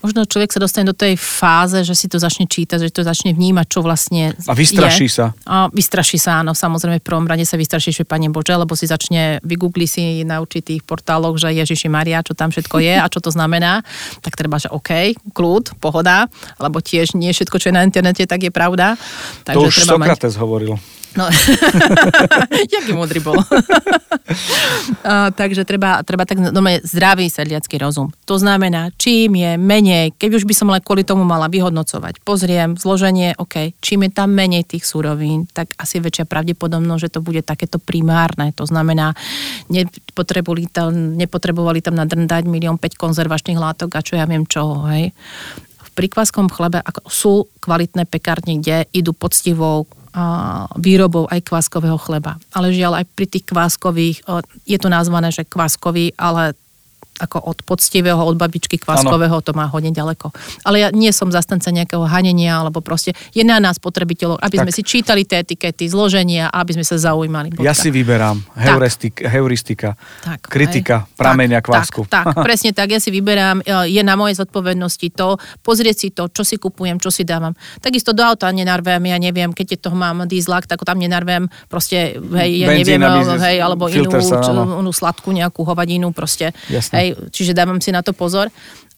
[0.04, 3.34] možno človek sa dostane do tej fáze, že si to začne čítať, že to začne
[3.34, 5.16] vnímať, čo vlastne A vystraší je.
[5.22, 5.26] sa.
[5.48, 6.54] A vystraší sa, áno.
[6.54, 10.40] Samozrejme, v prvom rade sa vystraší, že Pane Bože, lebo si začne, vygoogli si na
[10.42, 13.82] určitých portáloch, že Ježiši Maria, čo tam všetko je a čo to znamená.
[14.22, 16.30] Tak treba, že OK, kľud, pohoda,
[16.62, 19.00] lebo tiež nie všetko, čo je na internete, tak je pravda.
[19.46, 20.78] to už Sokrates hovoril.
[21.16, 21.32] No,
[22.76, 23.40] jaký múdry bol.
[23.40, 26.52] uh, takže treba, treba tak no,
[26.84, 28.12] zdravý sedliacký rozum.
[28.28, 32.76] To znamená, čím je menej, keď už by som len kvôli tomu mala vyhodnocovať, pozriem
[32.76, 37.40] zloženie, OK, čím je tam menej tých surovín, tak asi väčšia pravdepodobnosť, že to bude
[37.48, 38.52] takéto primárne.
[38.60, 39.16] To znamená,
[39.72, 45.16] nepotrebovali tam, nepotrebovali tam nadrndať milión 5 konzervačných látok a čo ja viem čo, hej
[45.96, 49.88] pri kváskom chlebe ako sú kvalitné pekárne, kde idú poctivou
[50.80, 52.40] výrobou aj kváskového chleba.
[52.56, 54.18] Ale žiaľ aj pri tých kváskových,
[54.64, 56.56] je to nazvané, že kváskový, ale
[57.16, 59.46] ako od poctivého, od babičky kváskového, ano.
[59.46, 60.36] to má hodne ďaleko.
[60.68, 64.64] Ale ja nie som zastanca nejakého hanenia, alebo proste je na nás potrebiteľov, aby tak.
[64.68, 67.56] sme si čítali tie etikety, zloženia a aby sme sa zaujímali.
[67.56, 67.64] Bodka.
[67.64, 71.16] Ja si vyberám heuristik, heuristika, tak, kritika, aj.
[71.16, 72.02] pramenia tak, kvásku.
[72.12, 76.08] Tak, tak, presne tak, ja si vyberám, e, je na mojej zodpovednosti to, pozrieť si
[76.12, 77.56] to, čo si kupujem, čo si dávam.
[77.80, 82.20] Takisto do auta nenarvem, ja neviem, keď je toho mám dieslak, tak tam nenarvem proste,
[82.20, 84.42] hej, ja Benzín, neviem, hej, alebo inú, sa,
[84.82, 86.94] inú sladkú nejakú hovadinu, proste, Jasne.
[86.98, 88.50] hej, Hej, čiže dávam si na to pozor.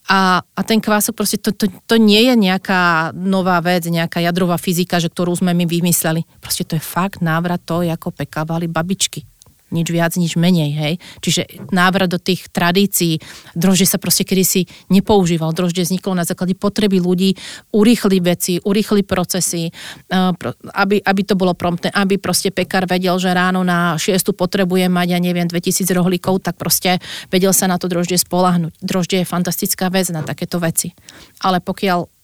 [0.08, 4.56] A, a ten kvások proste, to, to, to nie je nejaká nová vec, nejaká jadrová
[4.56, 6.24] fyzika, že ktorú sme my vymysleli.
[6.40, 9.28] Proste to je fakt návrat to, ako pekávali babičky
[9.72, 10.94] nič viac, nič menej, hej.
[11.20, 13.20] Čiže návrat do tých tradícií,
[13.54, 17.36] droždie sa proste kedysi nepoužíval, droždie vzniklo na základe potreby ľudí,
[17.76, 20.32] urýchli veci, urýchli procesy, eh,
[20.74, 25.08] aby, aby to bolo promptné, aby proste pekár vedel, že ráno na 6 potrebuje mať,
[25.14, 27.00] ja neviem, 2000 rohlíkov, tak proste
[27.30, 28.80] vedel sa na to droždie spolahnuť.
[28.80, 30.96] Droždie je fantastická vec na takéto veci.
[31.44, 32.17] Ale pokiaľ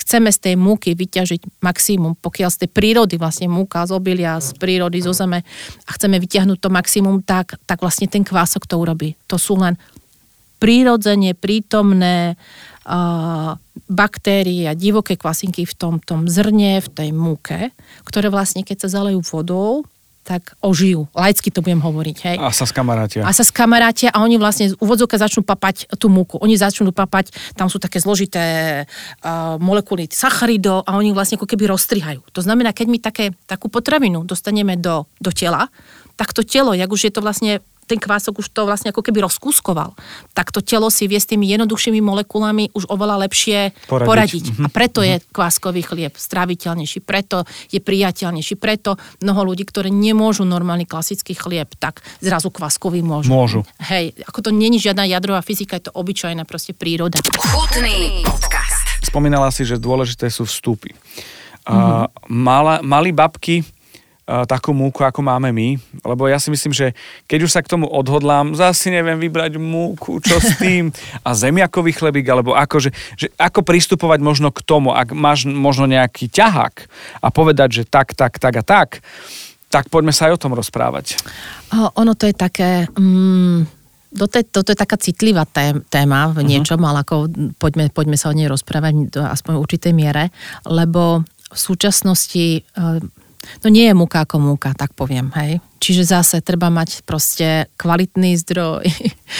[0.00, 4.56] chceme z tej múky vyťažiť maximum, pokiaľ z tej prírody vlastne múka z obilia, z
[4.56, 5.44] prírody, zo zeme
[5.84, 9.14] a chceme vyťahnuť to maximum, tak, tak vlastne ten kvások to urobí.
[9.28, 9.76] To sú len
[10.60, 13.56] prírodzene prítomné uh,
[13.88, 17.72] baktérie a divoké kvasinky v tom, tom zrne, v tej múke,
[18.04, 19.88] ktoré vlastne keď sa zalejú vodou,
[20.30, 21.10] tak ožijú.
[21.10, 22.16] Laicky to budem hovoriť.
[22.22, 22.36] Hej.
[22.38, 23.26] A sa skamarátia.
[23.26, 26.38] A sa skamarátia a oni vlastne z úvodzovka začnú papať tú múku.
[26.38, 31.66] Oni začnú papať, tam sú také zložité uh, molekuly sacharidov a oni vlastne ako keby
[31.66, 32.22] rozstrihajú.
[32.30, 35.66] To znamená, keď my také, takú potravinu dostaneme do, do tela,
[36.14, 37.58] tak to telo, jak už je to vlastne
[37.90, 39.98] ten kvások už to vlastne ako keby rozkúskoval,
[40.30, 44.06] tak to telo si vie s tými jednoduchšími molekulami už oveľa lepšie poradiť.
[44.06, 44.44] poradiť.
[44.46, 44.66] Mm-hmm.
[44.66, 45.26] A preto je mhm.
[45.34, 47.42] kváskový chlieb stráviteľnejší, preto
[47.74, 53.34] je priateľnejší, preto mnoho ľudí, ktorí nemôžu normálny klasický chlieb, tak zrazu kváskový môžu.
[53.34, 53.60] Môžu.
[53.82, 57.18] Hej, ako to není žiadna jadrová fyzika, je to obyčajná proste príroda.
[57.18, 59.02] Chutný podcast.
[59.02, 60.94] Spomínala si, že dôležité sú vstupy.
[60.94, 61.66] Mm-hmm.
[61.66, 63.66] Uh, mala, mali babky
[64.46, 65.74] takú múku, ako máme my,
[66.06, 66.94] lebo ja si myslím, že
[67.26, 70.94] keď už sa k tomu odhodlám, zase neviem vybrať múku, čo s tým,
[71.26, 75.90] a zemiakový chlebík, alebo ako, že, že ako pristupovať možno k tomu, ak máš možno
[75.90, 76.74] nejaký ťahák
[77.20, 78.88] a povedať, že tak, tak, tak a tak,
[79.70, 81.18] tak poďme sa aj o tom rozprávať.
[81.74, 82.90] Ono to je také...
[82.98, 83.66] Mm,
[84.10, 85.46] toto je, toto je taká citlivá
[85.86, 86.46] téma v mhm.
[86.46, 86.90] niečom, uh-huh.
[86.90, 87.30] ale ako
[87.62, 90.34] poďme, poďme sa o nej rozprávať do aspoň v určitej miere,
[90.66, 92.66] lebo v súčasnosti
[93.64, 95.64] No nie je múka ako múka, tak poviem, hej.
[95.80, 98.84] Čiže zase treba mať proste kvalitný zdroj.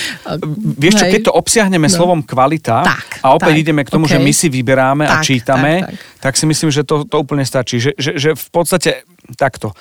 [0.83, 1.93] Vieš čo, keď to obsiahneme no.
[1.93, 4.17] slovom kvalita tak, a opäť tak, ideme k tomu, okay.
[4.17, 6.33] že my si vyberáme tak, a čítame, tak, tak.
[6.33, 7.77] tak si myslím, že to, to úplne stačí.
[7.77, 9.05] Že, že, že v podstate
[9.37, 9.77] takto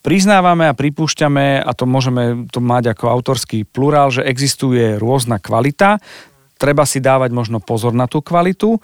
[0.00, 6.00] priznávame a pripúšťame, a to môžeme to mať ako autorský plurál, že existuje rôzna kvalita,
[6.56, 8.80] treba si dávať možno pozor na tú kvalitu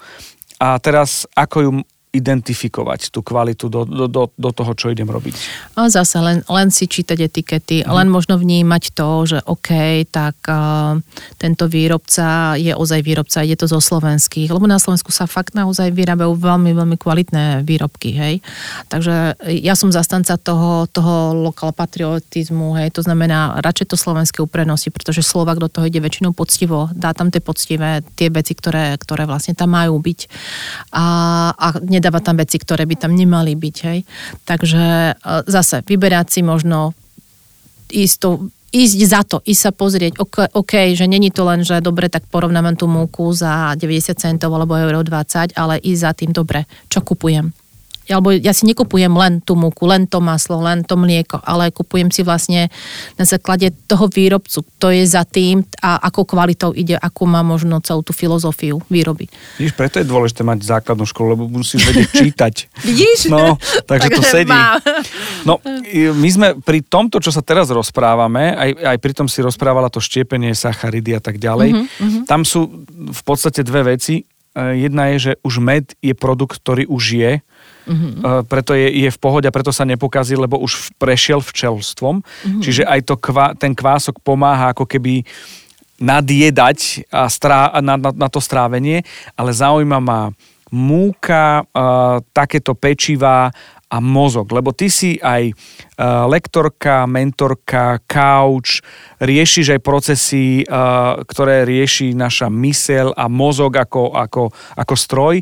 [0.61, 1.71] a teraz ako ju
[2.15, 5.35] identifikovať tú kvalitu do, do, do, do toho, čo idem robiť.
[5.75, 7.91] A zase len, len si čítať etikety, mm.
[7.91, 10.95] len možno vnímať to, že OK, tak uh,
[11.35, 15.91] tento výrobca je ozaj výrobca, je to zo slovenských, lebo na Slovensku sa fakt naozaj
[15.91, 18.35] vyrábajú veľmi, veľmi kvalitné výrobky, hej.
[18.87, 24.89] Takže ja som zastanca toho, toho lokal patriotizmu, hej, to znamená radšej to slovenské uprenosti,
[24.89, 29.27] pretože Slovak do toho ide väčšinou poctivo, dá tam tie poctivé, tie veci, ktoré, ktoré
[29.27, 30.19] vlastne tam majú byť.
[30.95, 31.05] A,
[31.51, 33.77] a nedáva tam veci, ktoré by tam nemali byť.
[33.89, 33.99] Hej.
[34.45, 35.13] Takže e,
[35.49, 36.93] zase vyberať si možno
[37.89, 40.13] istú, ísť za to, ísť sa pozrieť,
[40.53, 44.75] OK, že není to len, že dobre, tak porovnávam tú múku za 90 centov alebo
[44.75, 47.49] euro 20, ale ísť za tým, dobre, čo kupujem
[48.07, 52.07] alebo ja si nekupujem len tú múku, len to maslo, len to mlieko, ale kupujem
[52.11, 52.71] si vlastne
[53.19, 57.83] na základe toho výrobcu, to je za tým a akou kvalitou ide, akú má možno
[57.83, 59.27] celú tú filozofiu výroby.
[59.59, 62.53] Vidíš, preto je dôležité mať základnú školu, lebo musíš vedieť čítať.
[62.89, 63.27] Vidíš?
[63.27, 64.55] No, takže to sedí.
[65.43, 65.59] No,
[65.93, 69.99] my sme pri tomto, čo sa teraz rozprávame, aj, aj pri tom si rozprávala to
[69.99, 72.23] štiepenie, sacharidy a tak ďalej, uh-huh, uh-huh.
[72.23, 74.23] tam sú v podstate dve veci
[74.57, 77.31] E, jedna je, že už med je produkt, ktorý už je,
[77.87, 78.45] mm-hmm.
[78.51, 82.19] preto je, je v pohode a preto sa nepokazí, lebo už prešiel včelstvom.
[82.19, 82.61] Mm-hmm.
[82.61, 83.15] Čiže aj to
[83.55, 85.23] ten kvások pomáha ako keby
[85.97, 89.01] nadjedať a strá, na, na, na to strávenie,
[89.33, 90.29] ale zaujíma ma
[90.69, 93.49] múka, uh, takéto pečivá
[93.87, 98.83] a mozog, lebo ty si aj uh, lektorka, mentorka, couch,
[99.23, 105.35] riešiš aj procesy, uh, ktoré rieši naša mysel a mozog ako, ako, ako stroj.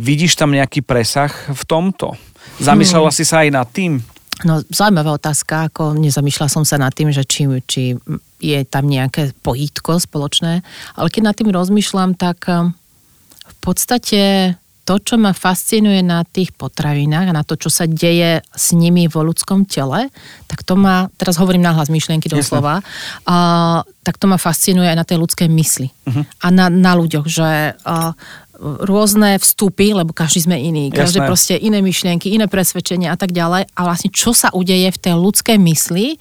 [0.00, 2.16] Vidíš tam nejaký presah v tomto?
[2.60, 3.16] Zamýšľala hmm.
[3.16, 4.00] si sa aj nad tým?
[4.42, 7.82] No, zaujímavá otázka, ako nezamýšľala som sa nad tým, že či, či
[8.42, 10.66] je tam nejaké pojítko spoločné,
[10.98, 17.30] ale keď nad tým rozmýšľam, tak v podstate to, čo ma fascinuje na tých potravinách
[17.30, 20.10] a na to, čo sa deje s nimi vo ľudskom tele,
[20.50, 22.82] tak to ma, teraz hovorím nahlas myšlienky doslova,
[23.22, 23.36] a,
[24.02, 26.26] tak to ma fascinuje aj na tej ľudskej mysli uh-huh.
[26.26, 28.18] a na, na ľuďoch, že a,
[28.62, 31.28] rôzne vstupy, lebo každý sme iný, každé Jasné.
[31.28, 35.14] proste iné myšlienky, iné presvedčenia a tak ďalej a vlastne čo sa udeje v tej
[35.18, 36.16] ľudskej mysli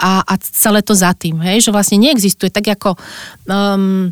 [0.00, 2.96] a, a celé to za tým, hej, že vlastne neexistuje tak ako
[3.46, 4.10] um,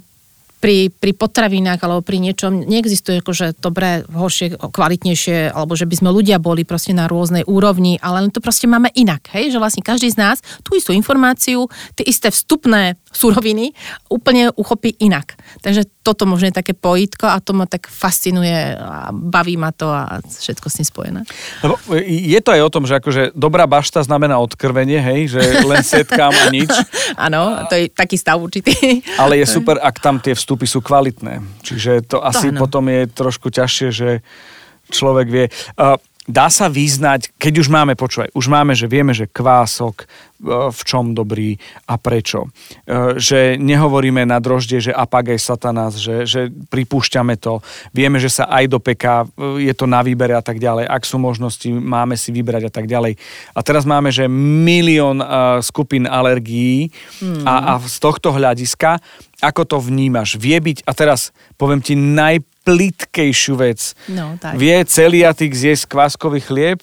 [0.63, 6.15] pri, pri potravinách alebo pri niečom neexistuje akože dobré, horšie, kvalitnejšie, alebo že by sme
[6.15, 9.51] ľudia boli proste na rôznej úrovni, ale to proste máme inak, hej?
[9.51, 11.67] že vlastne každý z nás tú istú informáciu,
[11.99, 13.77] tie isté vstupné suroviny
[14.09, 15.37] úplne uchopí inak.
[15.61, 19.87] Takže toto možno je také pojitko a to ma tak fascinuje a baví ma to
[19.87, 21.21] a všetko s tým spojené.
[21.63, 25.85] Lebo je to aj o tom, že akože dobrá bašta znamená odkrvenie, hej, že len
[25.85, 26.73] setkám a nič.
[27.29, 29.05] Áno, to je taký stav určitý.
[29.21, 31.45] Ale je super, ak tam tie vstupy sú kvalitné.
[31.63, 34.11] Čiže to asi to potom je trošku ťažšie, že
[34.93, 35.47] človek vie.
[36.23, 40.07] Dá sa vyznať, keď už máme, počúvaj, už máme, že vieme, že kvások,
[40.47, 42.51] v čom dobrý a prečo.
[43.19, 47.59] Že nehovoríme na droždie, že apagej satanás, že, že pripúšťame to.
[47.91, 49.27] Vieme, že sa aj do peka,
[49.59, 50.87] je to na výbere a tak ďalej.
[50.87, 53.19] Ak sú možnosti, máme si vybrať a tak ďalej.
[53.55, 55.23] A teraz máme, že milión
[55.63, 56.91] skupín alergií
[57.23, 57.47] hmm.
[57.47, 59.03] a, a z tohto hľadiska
[59.43, 60.39] ako to vnímaš?
[60.39, 61.99] Vie byť, a teraz poviem ti
[62.63, 63.81] najplitkejšiu vec.
[64.11, 64.55] No, tak.
[64.59, 66.81] Vie celiatik zjesť kváskový chlieb?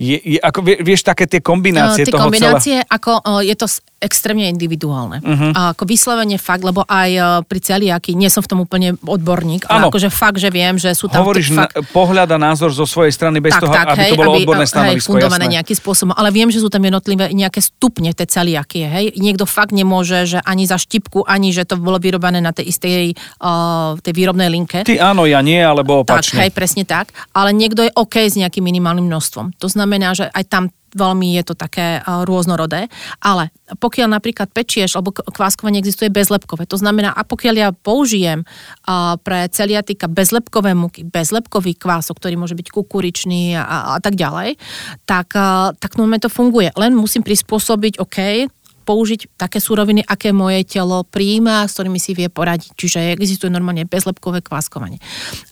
[0.00, 2.90] Je, je, ako, vieš, také tie kombinácie no, tie toho kombinácie, celé...
[2.90, 3.66] ako je to
[4.02, 5.22] extrémne individuálne.
[5.22, 5.54] Uh-huh.
[5.54, 9.70] A ako vyslovene fakt, lebo aj e, pri celiaky nie som v tom úplne odborník,
[9.70, 11.22] ale akože fakt, že viem, že sú tam...
[11.22, 11.78] Hovoríš fakt...
[11.94, 14.42] pohľad a názor zo svojej strany bez tak, toho, tak, aby hej, to bolo aby,
[14.42, 14.98] odborné stanovisko.
[14.98, 15.54] Hej, fundované jasné.
[15.62, 18.90] nejakým spôsobom, ale viem, že sú tam jednotlivé nejaké stupne tej celiaky.
[18.90, 19.06] Hej.
[19.22, 23.14] Niekto fakt nemôže, že ani za štipku, ani že to bolo vyrobené na tej istej
[23.38, 24.82] uh, tej výrobnej linke.
[24.82, 26.42] Ty áno, ja nie, alebo opačne.
[26.42, 27.14] Tak, hej, presne tak.
[27.30, 29.54] Ale niekto je OK s nejakým minimálnym množstvom.
[29.62, 32.88] To znamená, že aj tam veľmi je to také uh, rôznorodé,
[33.20, 39.16] ale pokiaľ napríklad pečieš, alebo kváskovanie existuje bezlepkové, to znamená, a pokiaľ ja použijem uh,
[39.20, 44.60] pre celiatika bezlepkové múky, bezlepkový kvások, ktorý môže byť kukuričný a, a, tak ďalej,
[45.08, 46.70] tak, uh, tak no to funguje.
[46.76, 48.48] Len musím prispôsobiť, OK,
[48.82, 52.74] použiť také suroviny, aké moje telo príjma, s ktorými si vie poradiť.
[52.74, 54.98] Čiže existuje normálne bezlepkové kváskovanie.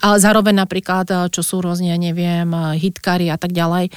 [0.02, 3.92] Ale zároveň napríklad, eh, čo sú rôzne, neviem, eh, hitkary a tak ďalej,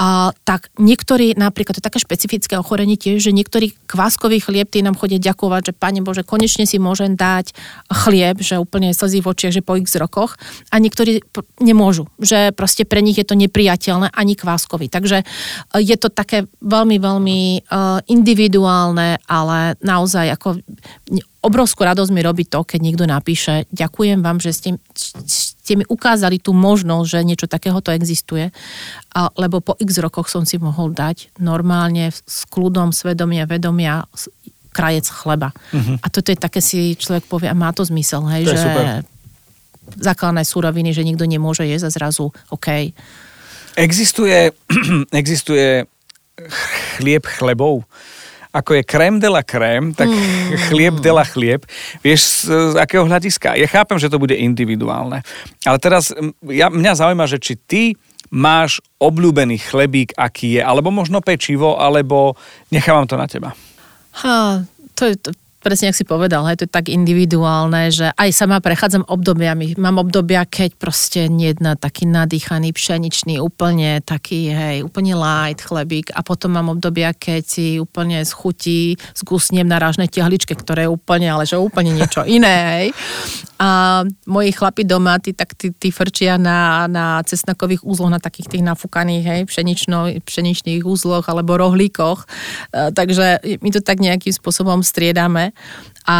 [0.00, 4.80] a, tak niektorí, napríklad, to je také špecifické ochorenie tiež, že niektorí kváskový chlieb, tí
[4.80, 7.52] nám chodia ďakovať, že Pane Bože, konečne si môžem dať
[7.92, 10.40] chlieb, že úplne slzí v očiach, že po x rokoch
[10.72, 11.20] a niektorí
[11.60, 14.88] nemôžu, že proste pre nich je to nepriateľné ani kváskový.
[14.88, 17.40] Takže eh, je to také veľmi, veľmi
[18.08, 20.48] individuálne normálne, ale naozaj ako
[21.44, 24.70] obrovskú radosť mi robí to, keď niekto napíše, ďakujem vám, že ste,
[25.28, 28.50] ste mi ukázali tú možnosť, že niečo takéhoto existuje,
[29.14, 34.04] a, lebo po x rokoch som si mohol dať normálne s kľudom, svedomia, vedomia
[34.74, 35.54] krajec chleba.
[35.74, 35.96] Uh-huh.
[36.02, 38.68] A toto je také si človek povie, a má to zmysel, hej, to že
[39.88, 42.92] základné súroviny, že nikto nemôže jesť a zrazu OK.
[43.78, 44.52] Existuje,
[45.22, 45.88] existuje
[46.98, 47.88] chlieb chlebov
[48.52, 50.72] ako je krém de la krém, tak mm.
[50.72, 51.64] chlieb de la chlieb.
[52.00, 53.54] Vieš, z, akého hľadiska?
[53.54, 55.20] Ja chápem, že to bude individuálne.
[55.64, 56.10] Ale teraz
[56.48, 57.82] ja, mňa zaujíma, že či ty
[58.28, 62.36] máš obľúbený chlebík, aký je, alebo možno pečivo, alebo
[62.68, 63.56] nechávam to na teba.
[64.20, 65.30] Ha, to je, to,
[65.68, 69.76] presne, ak si povedal, hej, to je tak individuálne, že aj sama prechádzam obdobiami.
[69.76, 76.24] Mám obdobia, keď proste jedna taký nadýchaný, pšeničný, úplne taký, hej, úplne light chlebík a
[76.24, 81.44] potom mám obdobia, keď si úplne schutí, zgusnem na rážnej tehličke, ktoré je úplne, ale
[81.44, 82.86] že úplne niečo iné, hej.
[83.60, 88.54] A moji chlapi doma, tí, tak tí, tí frčia na, na cesnakových úzloch, na takých
[88.56, 92.22] tých nafúkaných, hej, pšenično, pšeničných úzloch alebo rohlíkoch.
[92.22, 95.57] E, takže my to tak nejakým spôsobom striedame.
[96.08, 96.18] A,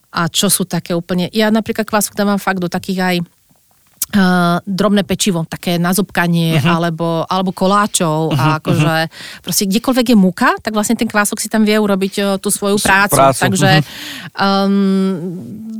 [0.00, 1.28] a čo sú také úplne...
[1.30, 3.16] Ja napríklad kvások dávam fakt do takých aj
[4.10, 6.82] Uh, drobné pečivo, také na zobkanie, uh-huh.
[6.82, 9.38] alebo, alebo koláčov uh-huh, a akože uh-huh.
[9.38, 12.82] proste kdekoľvek je muka, tak vlastne ten kvások si tam vie urobiť uh, tú svoju
[12.82, 13.14] prácu.
[13.14, 13.38] prácu.
[13.38, 13.86] Takže
[14.34, 15.78] um,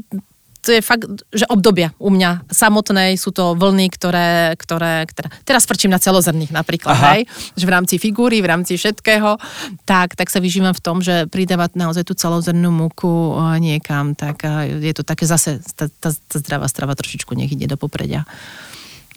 [0.61, 5.65] to je fakt, že obdobia u mňa samotnej sú to vlny, ktoré, ktoré, ktoré teraz
[5.65, 7.21] frčím na celozrných napríklad, hej,
[7.57, 9.41] že v rámci figúry, v rámci všetkého,
[9.89, 14.93] tak, tak sa vyžívam v tom, že pridávať naozaj tú celozrnnú múku niekam, tak je
[14.93, 18.29] to také zase, tá, tá, tá zdravá strava trošičku nech ide do popredia.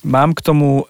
[0.03, 0.88] Mám k tomu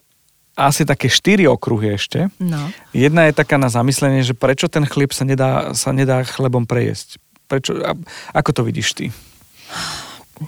[0.54, 2.30] asi také štyri okruhy ešte.
[2.38, 2.70] No.
[2.94, 7.18] Jedna je taká na zamyslenie, že prečo ten chlieb sa nedá, sa nedá chlebom prejesť.
[7.50, 7.74] Prečo,
[8.30, 9.06] ako to vidíš ty?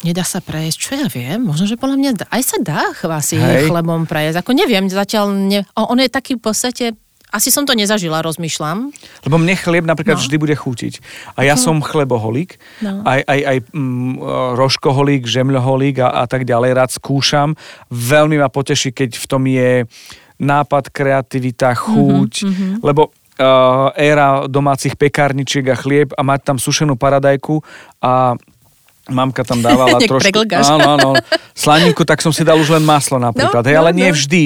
[0.03, 3.71] Nedá sa prejsť, čo ja viem, možno, že podľa mňa aj sa dá asi Hej.
[3.71, 6.85] chlebom prejsť, ako neviem, zatiaľ, ne, on je taký v podstate
[7.27, 8.95] asi som to nezažila, rozmýšľam.
[9.27, 10.23] Lebo mne chlieb napríklad no.
[10.23, 11.03] vždy bude chutiť.
[11.35, 13.03] A ja som chleboholík, no.
[13.03, 14.13] aj, aj, aj mm,
[14.57, 16.71] rožkoholík, žemľoholík a, a tak ďalej.
[16.79, 17.59] Rád skúšam.
[17.91, 19.85] Veľmi ma poteší, keď v tom je
[20.39, 22.33] nápad, kreativita, chuť.
[22.47, 27.61] Mm-hmm, lebo uh, éra domácich pekárničiek a chlieb a mať tam sušenú paradajku
[28.01, 28.39] a
[29.07, 30.35] Mamka tam dávala trošku...
[30.51, 31.11] Áno, áno.
[31.55, 33.63] Slaninku, tak som si dal už len maslo napríklad.
[33.63, 34.15] No, hej, no, ale nie no.
[34.15, 34.43] vždy.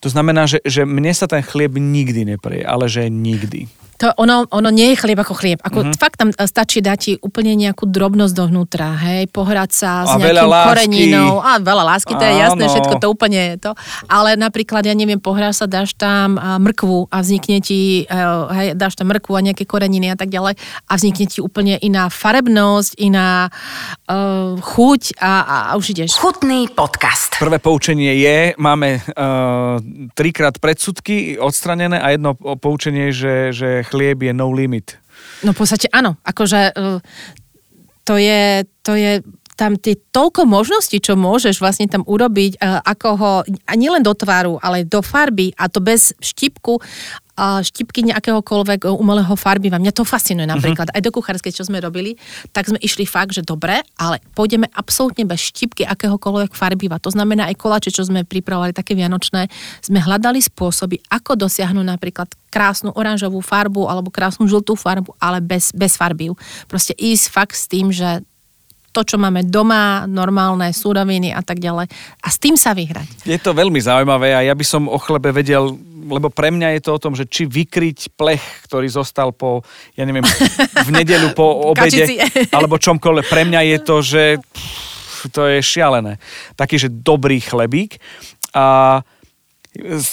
[0.00, 3.68] To znamená, že, že mne sa ten chlieb nikdy nepreje, ale že nikdy.
[4.00, 5.60] To ono, ono nie je chlieb ako chlieb.
[5.60, 6.00] Ako mm-hmm.
[6.00, 10.48] fakt tam stačí dať ti úplne nejakú drobnosť dovnútra, hej, pohrať sa s a nejakým
[10.48, 11.44] koreninou.
[11.44, 12.42] A veľa lásky, to je Áno.
[12.48, 13.72] jasné, všetko to úplne je to.
[14.08, 18.24] Ale napríklad, ja neviem, pohráš sa, dáš tam mrkvu a vznikne ti, e,
[18.56, 20.56] hej, dáš tam mrkvu a nejaké koreniny a tak ďalej
[20.88, 26.16] a vznikne ti úplne iná farebnosť, iná uh, chuť a, a, a už ideš.
[26.16, 27.36] Chutný podcast.
[27.38, 29.78] Prvé poučenie je, máme uh,
[30.16, 34.96] trikrát predsudky odstranené a jedno poučenie, že, že chlieb je no limit.
[35.42, 36.72] No v podstate áno, akože e,
[38.06, 39.20] to je, to je
[39.58, 44.16] tam tie toľko možností, čo môžeš vlastne tam urobiť, e, ako ho, a nielen do
[44.16, 46.80] tváru, ale do farby a to bez štipku
[47.64, 49.80] štipky nejakéhokoľvek umelého farbiva.
[49.80, 50.52] Mňa to fascinuje mhm.
[50.58, 50.88] napríklad.
[50.92, 50.96] Uh-huh.
[51.00, 52.20] Aj do kuchárskej, čo sme robili,
[52.52, 57.00] tak sme išli fakt, že dobre, ale pôjdeme absolútne bez štipky akéhokoľvek farbiva.
[57.00, 59.48] To znamená aj kolače, čo sme pripravovali, také vianočné,
[59.80, 65.70] sme hľadali spôsoby, ako dosiahnuť napríklad krásnu oranžovú farbu alebo krásnu žltú farbu, ale bez,
[65.70, 66.34] bez farbiv.
[66.66, 68.26] Proste ísť fakt s tým, že
[68.90, 71.86] to, čo máme doma, normálne súroviny a tak ďalej.
[72.20, 73.22] A s tým sa vyhrať.
[73.22, 75.78] Je to veľmi zaujímavé a ja by som o chlebe vedel,
[76.10, 79.62] lebo pre mňa je to o tom, že či vykryť plech, ktorý zostal po,
[79.94, 80.26] ja neviem,
[80.86, 82.18] v nedelu po obede,
[82.56, 83.26] alebo čomkoľvek.
[83.30, 86.18] Pre mňa je to, že pff, to je šialené.
[86.58, 88.02] Taký, že dobrý chlebík.
[88.56, 88.98] A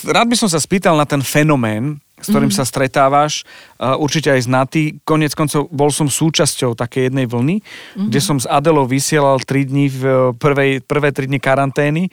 [0.05, 2.65] rád by som sa spýtal na ten fenomén, s ktorým mm-hmm.
[2.65, 3.45] sa stretávaš,
[3.81, 4.97] uh, určite aj znatý.
[5.05, 8.07] Konec koncov bol som súčasťou takej jednej vlny, mm-hmm.
[8.09, 12.03] kde som s Adelou vysielal 3 dní v eh, prvej, prvé 3 dni karantény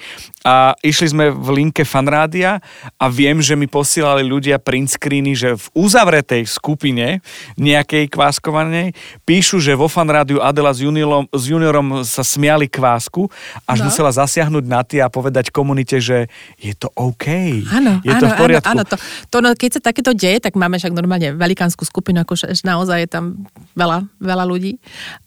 [0.44, 2.60] a išli sme v linke fanrádia
[3.00, 7.24] a viem, že mi posielali ľudia print screeny, že v uzavretej skupine
[7.56, 8.92] nejakej kváskovanej
[9.24, 13.26] píšu, že vo fanrádiu Adela s juniorom, s juniorom sa smiali kvásku,
[13.64, 13.88] až no.
[13.88, 16.28] musela zasiahnuť na a povedať komunite, že
[16.60, 17.26] je to OK.
[17.72, 18.68] Áno, je áno, to v poriadku.
[18.68, 18.96] Áno, áno, to,
[19.32, 22.34] to no, keď sa tak takéto deje, tak máme však normálne velikánsku skupinu, ako
[22.66, 23.46] naozaj je tam
[23.78, 24.82] veľa, veľa ľudí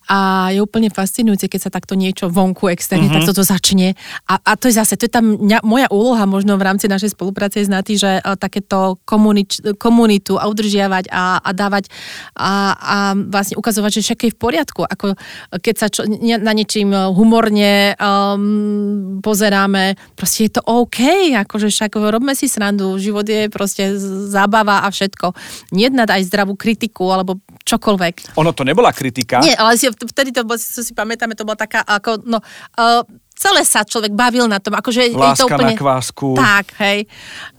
[0.08, 3.28] a je úplne fascinujúce, keď sa takto niečo vonku externe, mm-hmm.
[3.28, 4.00] tak toto začne.
[4.32, 5.36] A, a to je zase, to je tam
[5.68, 10.48] moja úloha možno v rámci našej spolupráce je znatý, že uh, takéto komunič, komunitu a
[10.48, 11.92] udržiavať a, a dávať
[12.40, 14.82] a, a vlastne ukazovať, že všetko je v poriadku.
[14.88, 15.20] Ako
[15.60, 16.08] keď sa čo,
[16.40, 23.28] na niečím humorne um, pozeráme, proste je to OK, akože však robme si srandu, život
[23.28, 23.92] je proste
[24.32, 25.36] zábava a všetko.
[25.76, 28.40] Nednať aj zdravú kritiku alebo čokoľvek.
[28.40, 29.44] Ono to nebola kritika.
[29.44, 33.04] Nie, ale vtedy to bol, si pamätáme, to bola taká ako, no, uh,
[33.38, 34.74] celé sa človek bavil na tom.
[34.74, 36.28] Akože Láska je to úplne, na kvásku.
[36.34, 37.06] Tak, hej.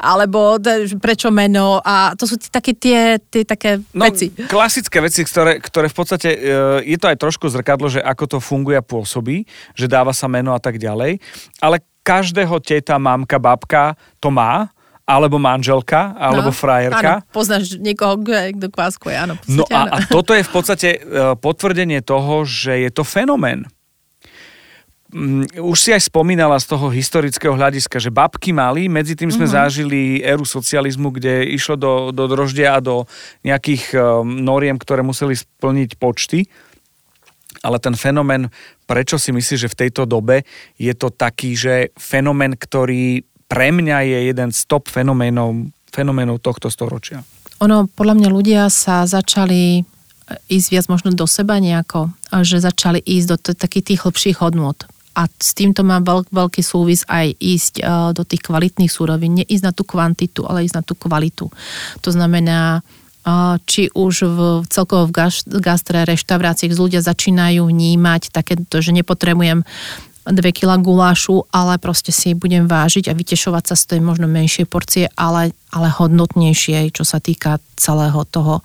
[0.00, 0.58] Alebo
[0.98, 4.34] prečo meno a to sú také tie, tie také no, veci.
[4.34, 6.40] Klasické veci, ktoré, ktoré v podstate, uh,
[6.82, 9.46] je to aj trošku zrkadlo, že ako to funguje a pôsobí,
[9.78, 11.22] že dáva sa meno a tak ďalej.
[11.62, 14.72] Ale každého teta, mamka, babka to má
[15.08, 17.24] alebo manželka, alebo no, frajerka.
[17.24, 19.40] Áno, poznáš niekoho, kto kváskuje, áno.
[19.48, 23.64] No a, a toto je v podstate e, potvrdenie toho, že je to fenomén.
[25.08, 29.48] Mm, už si aj spomínala z toho historického hľadiska, že babky mali, medzi tým sme
[29.48, 29.64] mm-hmm.
[29.64, 33.08] zažili éru socializmu, kde išlo do, do droždia a do
[33.40, 36.44] nejakých um, noriem, ktoré museli splniť počty.
[37.64, 38.52] Ale ten fenomén,
[38.84, 40.44] prečo si myslíš, že v tejto dobe
[40.76, 46.68] je to taký, že fenomén, ktorý pre mňa je jeden z top fenoménov, fenoménov tohto
[46.68, 47.24] storočia.
[47.64, 49.82] Ono, podľa mňa ľudia sa začali
[50.28, 52.12] ísť viac možno do seba nejako,
[52.44, 54.76] že začali ísť do t- takých tých hlbších hodnôt.
[55.18, 59.42] A s týmto má veľk, veľký súvis aj ísť uh, do tých kvalitných súrovín.
[59.42, 61.50] Neísť na tú kvantitu, ale ísť na tú kvalitu.
[62.04, 62.84] To znamená,
[63.26, 64.38] uh, či už v,
[64.70, 65.18] celkovo v
[65.58, 69.66] gastre reštauráciách ľudia začínajú vnímať takéto, že nepotrebujem
[70.28, 74.68] 2 kg gulášu, ale proste si budem vážiť a vytešovať sa z tej možno menšej
[74.68, 78.60] porcie, ale, ale hodnotnejšie, čo sa týka celého toho,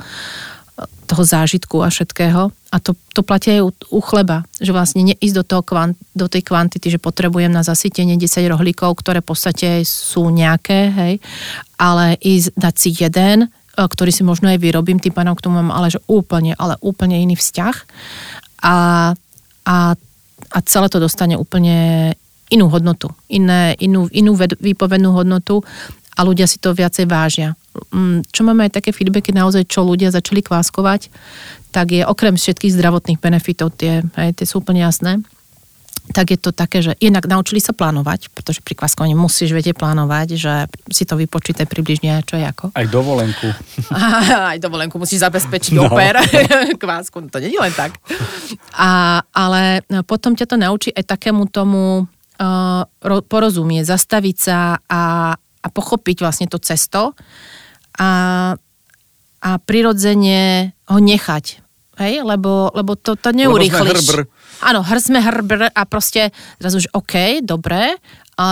[1.08, 2.52] toho zážitku a všetkého.
[2.74, 6.26] A to, to platí aj u, u chleba, že vlastne neísť do, toho kvant, do
[6.26, 11.14] tej kvantity, že potrebujem na zasytenie 10 rohlíkov, ktoré v podstate sú nejaké, hej,
[11.78, 13.48] ale ísť dať si jeden, e,
[13.78, 17.22] ktorý si možno aj vyrobím, tým pánom k tomu mám ale že úplne, ale úplne
[17.22, 17.76] iný vzťah.
[18.66, 18.76] A,
[19.70, 19.76] a
[20.54, 22.14] a celé to dostane úplne
[22.54, 25.66] inú hodnotu, iné, inú, inú výpovednú hodnotu
[26.14, 27.58] a ľudia si to viacej vážia.
[27.90, 31.10] Mm, čo máme aj také feedbacky naozaj, čo ľudia začali kváskovať,
[31.74, 35.26] tak je okrem všetkých zdravotných benefitov, tie, aj, tie sú úplne jasné,
[36.12, 40.28] tak je to také, že jednak naučili sa plánovať, pretože pri kváskovaní musíš vedieť plánovať,
[40.36, 40.54] že
[40.92, 42.76] si to vypočítaj približne, čo je ako.
[42.76, 43.48] Aj dovolenku.
[44.52, 45.88] Aj dovolenku musíš zabezpečiť no.
[45.88, 46.20] oper,
[46.84, 47.96] kvásku, no to nie je len tak.
[48.76, 52.84] A, ale potom ťa to naučí aj takému tomu uh,
[53.32, 55.04] porozumieť, zastaviť sa a,
[55.40, 57.16] a pochopiť vlastne to cesto
[57.96, 58.10] a,
[59.40, 64.26] a prirodzene ho nechať Hej, lebo, lebo to, to neurýchliš.
[64.62, 66.30] Áno, hr sme hrbr a proste
[66.62, 67.98] zrazu, že OK, dobre,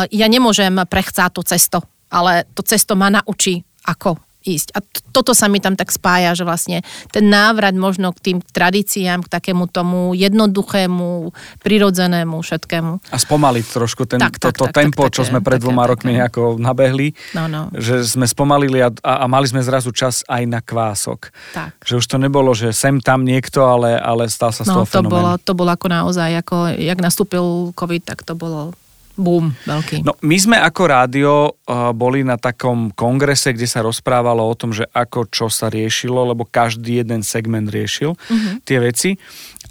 [0.09, 1.79] ja nemôžem prechcáť to cesto,
[2.09, 4.73] ale to cesto ma naučí, ako ísť.
[4.73, 4.79] A
[5.11, 6.81] toto sa mi tam tak spája, že vlastne
[7.13, 11.31] ten návrat možno k tým tradíciám, k takému tomu jednoduchému,
[11.61, 13.13] prirodzenému všetkému.
[13.13, 16.17] A spomaliť trošku ten, tak, tak, toto tak, tempo, tak, čo sme pred dvoma rokmi
[16.17, 17.13] nejako nabehli.
[17.37, 17.69] No, no.
[17.73, 21.29] Že sme spomalili a, a, a mali sme zrazu čas aj na kvások.
[21.53, 21.85] Tak.
[21.85, 24.85] Že už to nebolo, že sem tam niekto, ale, ale stal sa z no, toho
[24.89, 25.13] to fenomén.
[25.13, 28.73] bolo, to bolo ako naozaj, ako, jak nastúpil COVID, tak to bolo
[29.15, 30.03] boom veľký.
[30.03, 34.71] No, my sme ako rádio uh, boli na takom kongrese, kde sa rozprávalo o tom,
[34.71, 38.53] že ako čo sa riešilo, lebo každý jeden segment riešil uh-huh.
[38.63, 39.15] tie veci.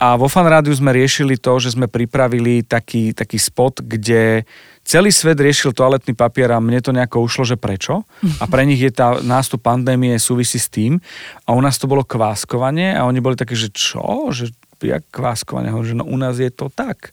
[0.00, 4.48] A vo Fan Rádiu sme riešili to, že sme pripravili taký, taký spot, kde
[4.80, 8.08] celý svet riešil toaletný papier a mne to nejako ušlo, že prečo.
[8.40, 10.96] A pre nich je tá nástup pandémie súvisí s tým.
[11.44, 14.32] A u nás to bolo kváskovanie a oni boli také, že čo?
[14.32, 14.56] Že
[14.86, 15.68] jak kváskovanie?
[15.68, 17.12] Hovorím, že no u nás je to tak.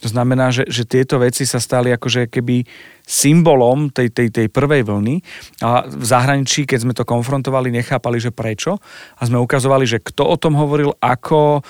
[0.00, 2.64] To znamená, že, že tieto veci sa stali akože keby
[3.02, 5.20] symbolom tej, tej, tej prvej vlny
[5.60, 8.78] a v zahraničí, keď sme to konfrontovali, nechápali, že prečo
[9.18, 11.62] a sme ukazovali, že kto o tom hovoril, ako, e,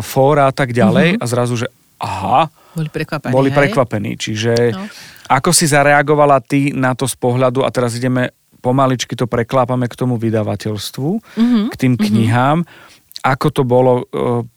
[0.00, 1.22] fóra a tak ďalej mm-hmm.
[1.22, 1.66] a zrazu, že
[1.98, 2.46] aha,
[2.78, 3.32] boli prekvapení.
[3.34, 4.86] Boli prekvapení, čiže no.
[5.26, 8.30] ako si zareagovala ty na to z pohľadu a teraz ideme
[8.62, 11.64] pomaličky to preklápame k tomu vydavateľstvu, mm-hmm.
[11.70, 12.02] k tým mhm.
[12.02, 12.58] knihám.
[12.62, 14.04] Mm-hmm ako to bolo e,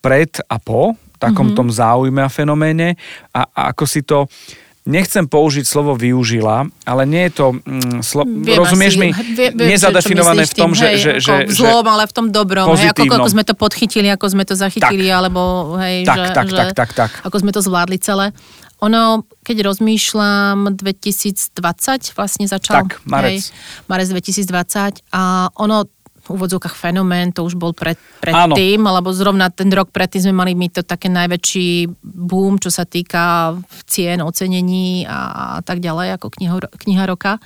[0.01, 1.57] pred a po takom mm-hmm.
[1.57, 2.97] tom záujme a fenoméne
[3.29, 4.25] a, a ako si to
[4.81, 10.49] nechcem použiť slovo využila, ale nie je to, mm, slo, rozumieš asi, mi, vie, nezadefinované
[10.49, 10.97] v tom, že...
[10.97, 14.25] že, že v zlom, ale v tom dobrom, hej, ako, ako sme to podchytili, ako
[14.33, 15.17] sme to zachytili, tak.
[15.21, 15.41] alebo
[15.77, 17.11] hej, tak, že, tak, že, tak, tak, tak.
[17.21, 18.33] ako sme to zvládli celé.
[18.81, 21.53] Ono, keď rozmýšľam, 2020
[22.17, 22.89] vlastne začal.
[22.89, 23.37] Tak, marec.
[23.37, 23.53] Hej,
[23.85, 25.85] marec 2020 a ono
[26.21, 30.53] v úvodzovkách fenomén, to už bol pred, predtým, alebo zrovna ten rok predtým sme mali
[30.53, 33.57] my to také najväčší boom, čo sa týka
[33.89, 36.55] cien, ocenení a, a tak ďalej, ako kniha,
[36.85, 37.41] kniha roka.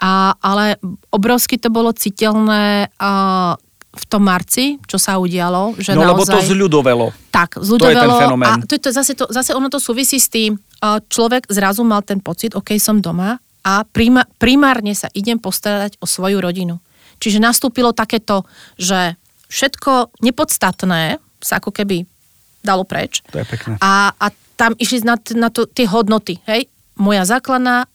[0.00, 0.80] A, ale
[1.12, 3.10] obrovsky to bolo citeľné a,
[3.96, 5.72] v tom marci, čo sa udialo.
[5.80, 7.06] Že no naozaj, lebo to zľudovelo.
[7.32, 7.80] Tak, zľudovelo.
[7.80, 8.48] To je ten fenomén.
[8.48, 10.60] A to, to, zase, to, zase ono to súvisí s tým,
[11.08, 13.82] človek zrazu mal ten pocit, OK, som doma a
[14.38, 16.78] primárne sa idem postarať o svoju rodinu.
[17.18, 18.44] Čiže nastúpilo takéto,
[18.76, 19.16] že
[19.48, 22.04] všetko nepodstatné sa ako keby
[22.66, 23.22] dalo preč.
[23.30, 23.78] To je pekné.
[23.78, 24.26] A, a
[24.58, 26.42] tam išli na, na to, tie hodnoty.
[26.48, 26.66] Hej?
[26.98, 27.86] Moja základná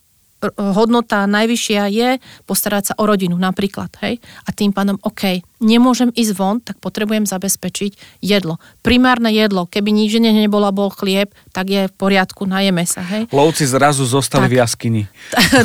[0.58, 2.10] hodnota najvyššia je
[2.46, 3.94] postarať sa o rodinu napríklad.
[4.02, 4.22] Hej?
[4.46, 8.58] A tým pádom, OK, nemôžem ísť von, tak potrebujem zabezpečiť jedlo.
[8.82, 13.06] Primárne jedlo, keby nič nebola, bol chlieb, tak je v poriadku, najeme sa.
[13.06, 13.30] Hej?
[13.30, 15.04] Lovci zrazu zostali tak, v jaskyni.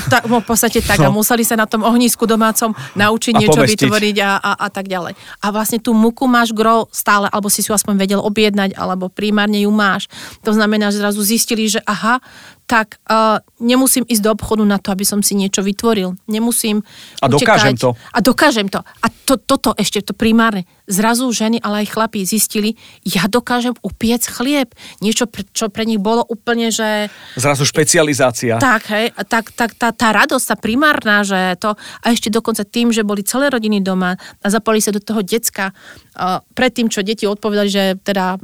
[0.07, 1.09] Tak, v podstate tak no.
[1.09, 3.89] a museli sa na tom ohnisku domácom naučiť a niečo pomestiť.
[3.89, 5.17] vytvoriť a, a, a tak ďalej.
[5.41, 9.09] A vlastne tú muku máš gro stále, alebo si si ju aspoň vedel objednať, alebo
[9.11, 10.07] primárne ju máš.
[10.47, 12.21] To znamená, že zrazu zistili, že aha,
[12.67, 16.19] tak uh, nemusím ísť do obchodu na to, aby som si niečo vytvoril.
[16.27, 16.83] Nemusím
[17.23, 17.83] A dokážem utekať.
[17.83, 17.91] to.
[17.95, 18.83] A dokážem to.
[18.83, 22.75] A to, toto ešte to primárne, zrazu ženy, ale aj chlapi zistili,
[23.07, 24.75] ja dokážem upiec chlieb.
[24.99, 27.07] Niečo, čo pre nich bolo úplne, že...
[27.39, 28.59] Zrazu špecializácia.
[28.59, 32.91] Tak, hej, tak, tak tá, tá radosť, tá primárna, že to, a ešte dokonca tým,
[32.91, 37.31] že boli celé rodiny doma a zapali sa do toho decka, uh, predtým, čo deti
[37.31, 38.43] odpovedali, že teda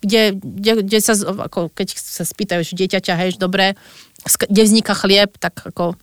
[0.00, 3.74] kde, kde, kde sa, ako keď sa spýtajú, že dieťaťa, hej, dobre,
[4.24, 5.98] kde vzniká chlieb, tak ako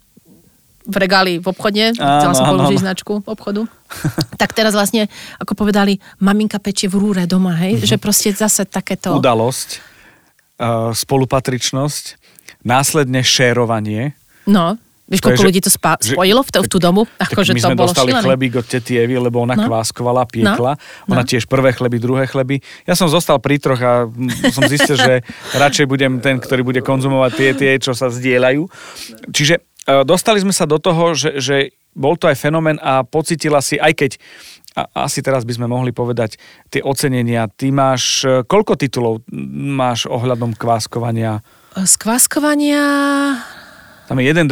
[0.81, 3.69] v regáli v obchode, chcela som položiť značku obchodu.
[4.41, 5.07] tak teraz vlastne,
[5.37, 7.85] ako povedali, maminka pečie v rúre doma, hej, Mhm.
[7.85, 9.13] že proste zase takéto...
[9.13, 9.77] Udalosť,
[10.57, 12.17] uh, spolupatričnosť,
[12.65, 14.17] následne šérovanie.
[14.49, 14.77] No,
[15.11, 17.01] vieš, koľko že- ľudí to spá, že- spojilo v, to, v tú dobu?
[17.19, 18.23] Akože my to sme bolo dostali šílené.
[18.23, 19.67] chlebík od tety Evy, lebo ona No.
[19.67, 20.73] kváskovala, piekla.
[20.73, 21.11] No.
[21.11, 21.27] Ona No.
[21.27, 22.57] tiež prvé chleby, druhé chleby.
[22.83, 24.07] Ja som zostal pri troch a
[24.49, 25.21] som zistil, že
[25.53, 28.63] radšej budem ten, ktorý bude konzumovať tie, tie, čo sa zdieľajú.
[29.27, 29.61] Čiže e,
[30.01, 31.57] dostali sme sa do toho, že, že
[31.91, 34.11] bol to aj fenomén a pocitila si, aj keď
[34.71, 36.39] a asi teraz by sme mohli povedať
[36.71, 37.51] tie ocenenia.
[37.51, 39.19] Ty máš, e, koľko titulov
[39.51, 41.43] máš ohľadom kváskovania?
[41.75, 42.79] Z kváskovania
[44.11, 44.51] Tam je 1, 2,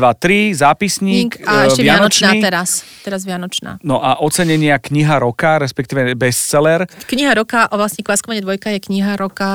[0.56, 2.40] 3, zápisník, a e, ešte Vianočná Vianočný.
[2.40, 2.70] teraz.
[3.00, 3.72] Teraz Vianočná.
[3.82, 9.14] No a ocenenia kniha roka, respektíve bestseller Kniha roka, a vlastne Kváskovanie dvojka je kniha
[9.14, 9.50] roka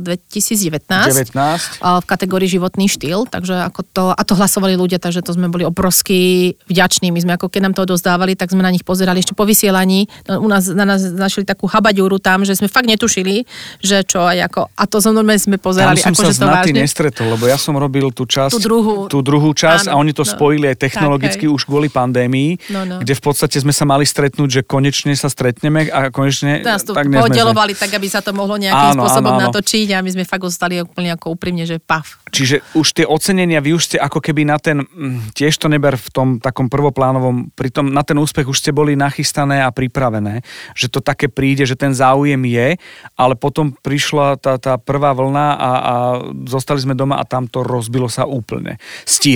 [0.00, 0.80] 2019.
[0.80, 1.36] 19.
[1.78, 5.46] a v kategórii životný štýl, takže ako to, a to hlasovali ľudia, takže to sme
[5.46, 6.18] boli obrovsky
[6.64, 7.10] vďační.
[7.10, 10.08] My sme ako keď nám to odozdávali, tak sme na nich pozerali ešte po vysielaní.
[10.24, 13.44] No, u nás, na nás našli takú habaďúru tam, že sme fakt netušili,
[13.84, 16.70] že čo aj ako, a to sme Tam pozerali, som akože sa to s Naty
[16.70, 16.80] vážne.
[16.80, 19.10] nestretol, lebo ja som robil tú časť, Tú druhú.
[19.10, 20.30] tú druhú časť a Áno, oni to no.
[20.30, 22.96] spojili aj technologicky Tak, už kvôli pandémii, No, no.
[23.02, 26.94] kde v podstate sme sa mali stretnúť, že konečne sa stretneme a konečne Nás to
[26.94, 29.46] tak podelovali tak, aby sa to mohlo nejakým Áno, spôsobom áno, áno.
[29.50, 32.22] natočiť a my sme fakt ostali úplne ako úprimne, že paf.
[32.30, 35.98] Čiže už tie ocenenia, vy už ste ako keby na ten, mm, tiež to neber
[35.98, 40.46] v tom takom prvoplánovom, pri tom, na ten úspech už ste boli nachystané a pripravené,
[40.78, 42.78] že to také príde, že ten záujem je,
[43.18, 45.94] ale potom prišla tá, tá prvá vlna a, a
[46.46, 48.78] zostali sme doma a tam to rozbilo sa úplne.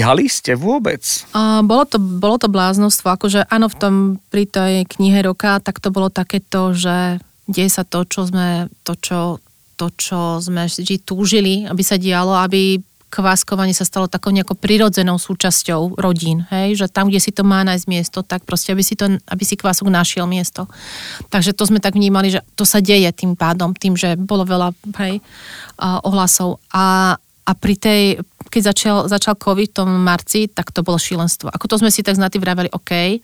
[0.05, 1.01] Stíhali ste vôbec?
[1.33, 3.95] A bolo, to, bolo to bláznostvo, akože áno, v tom,
[4.29, 9.01] pri tej knihe roka, tak to bolo takéto, že deje sa to, čo sme, to,
[9.01, 9.41] čo,
[9.81, 15.17] to, čo sme vždy túžili, aby sa dialo, aby kváskovanie sa stalo takou nejakou prirodzenou
[15.17, 19.01] súčasťou rodín, hej, že tam, kde si to má nájsť miesto, tak proste, aby si,
[19.01, 20.69] to, aby si kvások našiel miesto.
[21.33, 24.77] Takže to sme tak vnímali, že to sa deje tým pádom, tým, že bolo veľa,
[25.01, 25.25] hej,
[25.81, 26.61] ohlasov.
[26.69, 28.03] A, a pri tej,
[28.49, 31.53] keď začal, začal COVID v tom marci, tak to bolo šílenstvo.
[31.53, 33.21] Ako to sme si tak znatí vraveli, OK,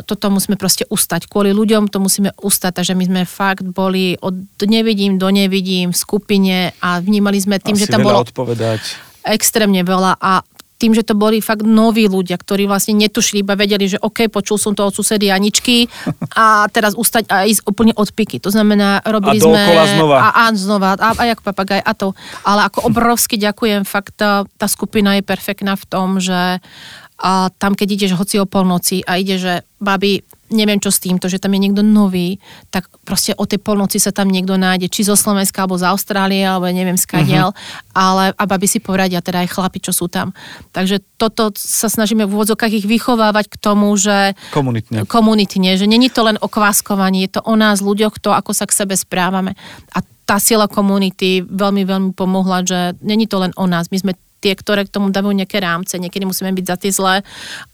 [0.00, 1.28] toto musíme proste ustať.
[1.28, 5.98] Kvôli ľuďom to musíme ustať, takže my sme fakt boli od nevidím do nevidím v
[5.98, 8.80] skupine a vnímali sme tým, Asi že tam bolo odpovedať.
[9.28, 10.40] extrémne veľa a
[10.82, 14.58] tým, že to boli fakt noví ľudia, ktorí vlastne netušili, iba vedeli, že OK, počul
[14.58, 15.86] som to od susedy Aničky
[16.34, 18.42] a teraz ustať a ísť úplne od piky.
[18.42, 19.62] To znamená, robili A sme...
[19.94, 20.16] znova.
[20.18, 20.90] A, a znova.
[20.98, 22.18] A, a jak papagaj, a to.
[22.42, 26.58] Ale ako obrovsky ďakujem, fakt tá, tá skupina je perfektná v tom, že
[27.22, 31.30] a tam, keď ideš hoci o polnoci a ide, že babi, neviem čo s týmto,
[31.30, 32.42] že tam je niekto nový,
[32.74, 36.42] tak proste o tej polnoci sa tam niekto nájde, či zo Slovenska, alebo z Austrálie,
[36.42, 37.94] alebo neviem skadiaľ, uh-huh.
[37.94, 40.34] ale a babi si poradia, teda aj chlapi, čo sú tam.
[40.74, 45.06] Takže toto sa snažíme v úvodzokách ich vychovávať k tomu, že Komunitne.
[45.06, 48.66] komunitne, že není to len o kváskovaní, je to o nás ľuďoch, to, ako sa
[48.66, 49.54] k sebe správame.
[49.94, 53.90] A tá sila komunity veľmi, veľmi pomohla, že není to len o nás.
[53.94, 54.12] My sme
[54.42, 55.94] tie, ktoré k tomu dávajú nejaké rámce.
[55.94, 57.14] Niekedy musíme byť za tie zlé,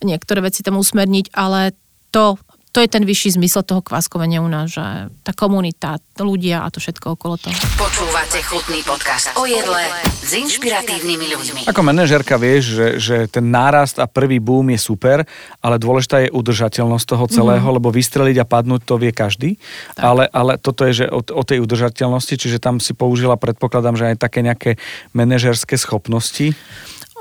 [0.04, 1.72] niektoré veci tam usmerniť, ale
[2.12, 2.36] to,
[2.72, 4.82] to je ten vyšší zmysel toho kváskovania u nás, že
[5.24, 7.54] tá komunita, ľudia a to všetko okolo toho.
[7.78, 11.60] Počúvate chutný podcast o jedle s inšpiratívnymi ľuďmi.
[11.70, 15.24] Ako manažerka vieš, že, že ten nárast a prvý boom je super,
[15.62, 17.76] ale dôležitá je udržateľnosť toho celého, mm-hmm.
[17.78, 19.56] lebo vystreliť a padnúť to vie každý.
[19.96, 24.14] Ale, ale toto je, že o, o tej udržateľnosti, čiže tam si použila, predpokladám, že
[24.14, 24.70] aj také nejaké
[25.16, 26.52] manažerské schopnosti.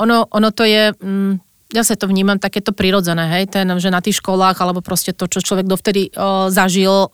[0.01, 0.93] Ono, ono to je...
[0.97, 5.11] Mm, ja sa to vnímam takéto prirodzené, hej, ten, že na tých školách, alebo proste
[5.11, 7.07] to, čo človek dovtedy o, zažil, o,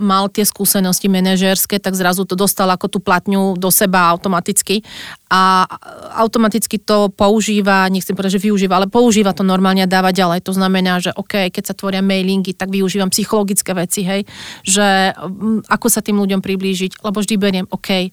[0.00, 4.80] mal tie skúsenosti manažerské, tak zrazu to dostal ako tú platňu do seba automaticky.
[5.28, 5.68] A
[6.16, 10.40] automaticky to používa, nechcem povedať, že využíva, ale používa to normálne a dáva ďalej.
[10.48, 14.24] To znamená, že OK, keď sa tvoria mailingy, tak využívam psychologické veci, hej,
[14.64, 18.08] že mm, ako sa tým ľuďom priblížiť, lebo vždy beriem OK,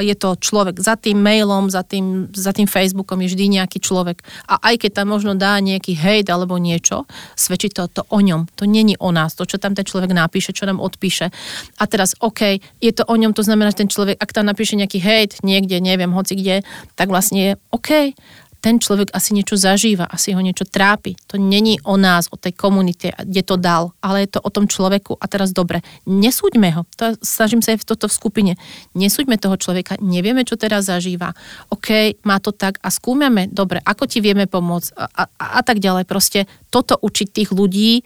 [0.00, 0.80] je to človek.
[0.80, 4.24] Za tým mailom, za tým, za tým Facebookom je vždy nejaký človek.
[4.48, 7.04] A aj keď tam možno dá nejaký hejt alebo niečo,
[7.36, 8.48] svedčí to, to o ňom.
[8.58, 9.36] To není o nás.
[9.36, 11.30] To, čo tam ten človek napíše, čo nám odpíše.
[11.78, 14.74] A teraz, OK, je to o ňom, to znamená, že ten človek, ak tam napíše
[14.74, 18.16] nejaký hejt niekde, neviem, hoci kde, tak vlastne je OK,
[18.60, 21.16] ten človek asi niečo zažíva, asi ho niečo trápi.
[21.32, 24.68] To není o nás, o tej komunite, kde to dal, ale je to o tom
[24.68, 25.16] človeku.
[25.16, 26.82] A teraz dobre, nesúďme ho.
[27.00, 28.52] To, snažím sa aj v toto v skupine.
[28.92, 31.32] Nesúďme toho človeka, nevieme, čo teraz zažíva.
[31.72, 35.24] OK, má to tak a skúmame, dobre, ako ti vieme pomôcť a, a,
[35.58, 36.04] a tak ďalej.
[36.04, 38.02] Proste toto učiť tých ľudí e,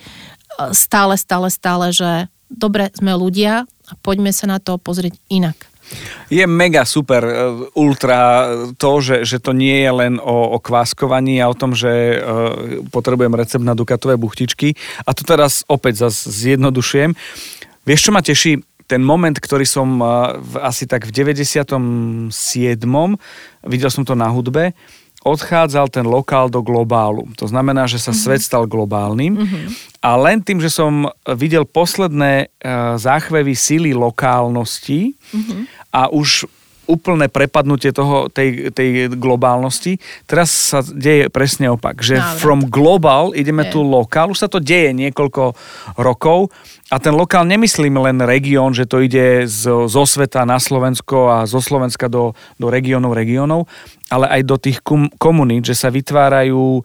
[0.70, 5.73] stále, stále, stále, že dobre, sme ľudia a poďme sa na to pozrieť inak.
[6.32, 7.32] Je mega super e,
[7.76, 12.18] ultra to, že, že to nie je len o, o kváskovaní a o tom, že
[12.18, 14.74] uh, potrebujem recept na dukatové buchtičky.
[15.04, 17.12] A to teraz opäť zase zjednodušujem.
[17.84, 18.64] Vieš, čo ma teší?
[18.84, 19.96] Ten moment, ktorý som
[20.40, 22.28] v, asi tak v 97.
[23.64, 24.76] videl som to na hudbe,
[25.24, 27.24] odchádzal ten lokál do globálu.
[27.40, 28.24] To znamená, že sa mm-hmm.
[28.28, 29.40] svet stal globálnym.
[29.40, 29.64] Mm-hmm.
[30.04, 35.60] A len tým, že som videl posledné uh, záchvevy síly lokálnosti mm-hmm.
[35.96, 36.44] a už
[36.84, 39.96] úplné prepadnutie toho, tej, tej globálnosti.
[40.28, 42.40] Teraz sa deje presne opak, že Dobre.
[42.40, 43.72] from global ideme je.
[43.72, 45.56] tu lokál, už sa to deje niekoľko
[45.96, 46.52] rokov
[46.92, 51.48] a ten lokál nemyslím len región, že to ide zo, zo sveta na Slovensko a
[51.48, 53.64] zo Slovenska do, do regiónov, regiónov,
[54.12, 56.84] ale aj do tých kom, komunít, že sa vytvárajú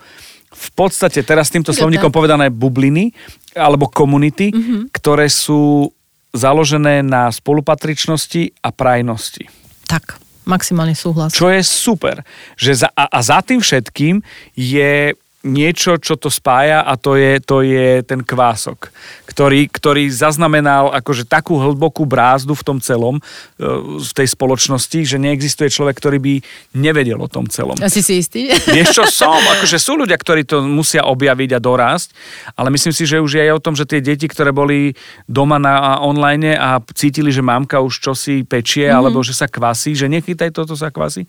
[0.50, 3.12] v podstate teraz týmto slovníkom povedané bubliny
[3.54, 4.82] alebo komunity, mm-hmm.
[4.96, 5.92] ktoré sú
[6.32, 9.46] založené na spolupatričnosti a prajnosti.
[9.90, 11.34] Tak, maximálne súhlas.
[11.34, 12.22] Čo je super.
[12.58, 14.22] Že za, a, a za tým všetkým
[14.54, 18.92] je niečo, čo to spája a to je, to je ten kvások,
[19.24, 23.24] ktorý, ktorý zaznamenal akože takú hlbokú brázdu v tom celom,
[23.56, 23.64] e,
[24.04, 26.34] v tej spoločnosti, že neexistuje človek, ktorý by
[26.76, 27.80] nevedel o tom celom.
[27.80, 28.52] Asi si istý.
[28.76, 29.40] Vieš čo som?
[29.56, 32.12] Akože sú ľudia, ktorí to musia objaviť a dorásť,
[32.60, 34.92] ale myslím si, že už je aj o tom, že tie deti, ktoré boli
[35.24, 39.00] doma na online a cítili, že mamka už čosi pečie, mm-hmm.
[39.00, 41.24] alebo že sa kvasí, že nechytaj toto sa kvasí,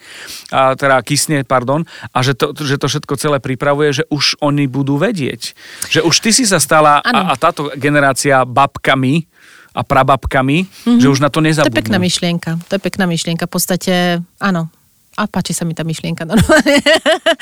[0.50, 4.64] a teda kysne, pardon, a že to, že to všetko celé pripravuje, že už oni
[4.64, 5.52] budú vedieť.
[5.92, 9.28] Že už ty si sa stala a, a táto generácia babkami
[9.76, 10.98] a prababkami, mm-hmm.
[10.98, 11.68] že už na to nezabudnú.
[11.68, 12.50] To je pekná myšlienka.
[12.56, 13.44] To je pekná myšlienka.
[13.46, 13.94] V podstate,
[14.40, 14.72] áno,
[15.20, 16.80] a páči sa mi tá myšlienka normálne.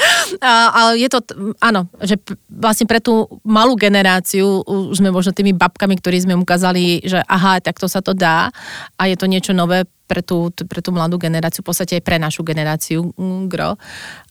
[0.75, 1.23] ale je to,
[1.63, 2.19] áno, že
[2.51, 7.63] vlastne pre tú malú generáciu už sme možno tými babkami, ktorí sme ukázali, že aha,
[7.63, 8.51] tak to sa to dá
[8.99, 12.17] a je to niečo nové pre tú, pre tú mladú generáciu, v podstate aj pre
[12.17, 13.77] našu generáciu mm, gro.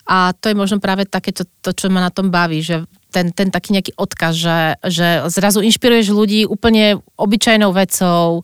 [0.08, 3.32] A to je možno práve také to, to čo ma na tom baví, že ten,
[3.36, 8.44] ten taký nejaký odkaz, že, že zrazu inšpiruješ ľudí úplne obyčajnou vecou, e,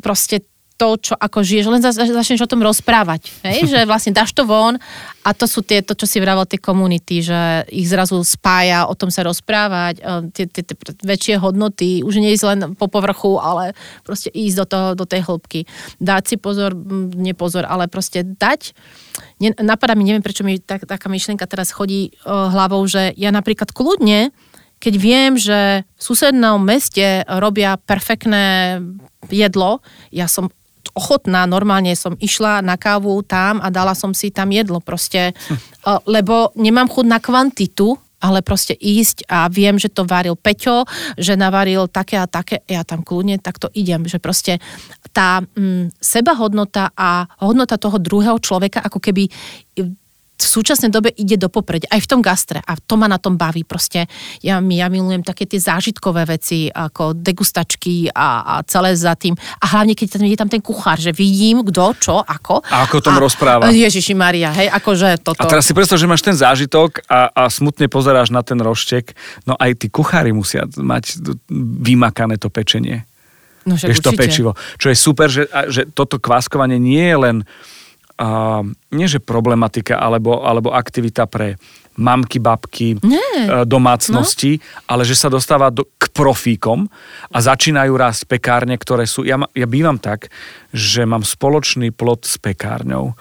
[0.00, 3.30] proste to, čo ako žiješ, len začneš o tom rozprávať.
[3.46, 3.66] Hej?
[3.72, 4.78] Že vlastne dáš to von
[5.22, 8.92] a to sú tie, to, čo si vravel tie komunity, že ich zrazu spája, o
[8.92, 13.40] tom sa rozprávať, e, tie, tie, tie väčšie hodnoty, už nie ísť len po povrchu,
[13.40, 13.72] ale
[14.04, 15.64] proste ísť do, toho, do tej hĺbky.
[15.96, 16.76] Dať si pozor,
[17.16, 18.76] nepozor, ale proste dať.
[19.64, 23.72] Napadá mi, neviem, prečo mi tak, taká myšlienka teraz chodí uh, hlavou, že ja napríklad
[23.72, 24.34] kľudne
[24.84, 28.76] keď viem, že v susednom meste robia perfektné
[29.32, 29.80] jedlo,
[30.12, 30.52] ja som
[30.92, 35.56] ochotná, normálne som išla na kávu tam a dala som si tam jedlo proste, hm.
[36.04, 40.88] lebo nemám chud na kvantitu, ale proste ísť a viem, že to varil Peťo,
[41.20, 44.64] že navaril také a také, ja tam kľudne takto idem, že proste
[45.12, 49.28] tá mm, sebahodnota a hodnota toho druhého človeka ako keby
[50.34, 53.38] v súčasnej dobe ide do popredia, aj v tom gastre a to ma na tom
[53.38, 54.10] baví proste.
[54.42, 59.38] Ja, ja milujem také tie zážitkové veci, ako degustačky a, a celé za tým.
[59.62, 62.66] A hlavne, keď tam je tam ten kuchár, že vidím, kto, čo, ako.
[62.66, 63.70] A ako o tom a, rozpráva.
[63.70, 65.38] Ježiši Maria, hej, akože toto.
[65.38, 69.14] A teraz si predstav, že máš ten zážitok a, a smutne pozeráš na ten roštek,
[69.46, 71.22] no aj tí kuchári musia mať
[71.86, 73.06] vymakané to pečenie.
[73.64, 74.52] No, Vieš, to pečivo.
[74.76, 77.36] Čo je super, že, že toto kváskovanie nie je len
[78.18, 78.62] uh,
[78.94, 81.58] nie že problematika alebo, alebo aktivita pre
[81.94, 83.62] mamky, babky, Nie.
[83.66, 84.62] domácnosti, no.
[84.90, 86.90] ale že sa dostáva do, k profíkom
[87.30, 89.22] a začínajú rásť pekárne, ktoré sú...
[89.22, 90.30] Ja, ja bývam tak,
[90.74, 93.14] že mám spoločný plot s pekárňou.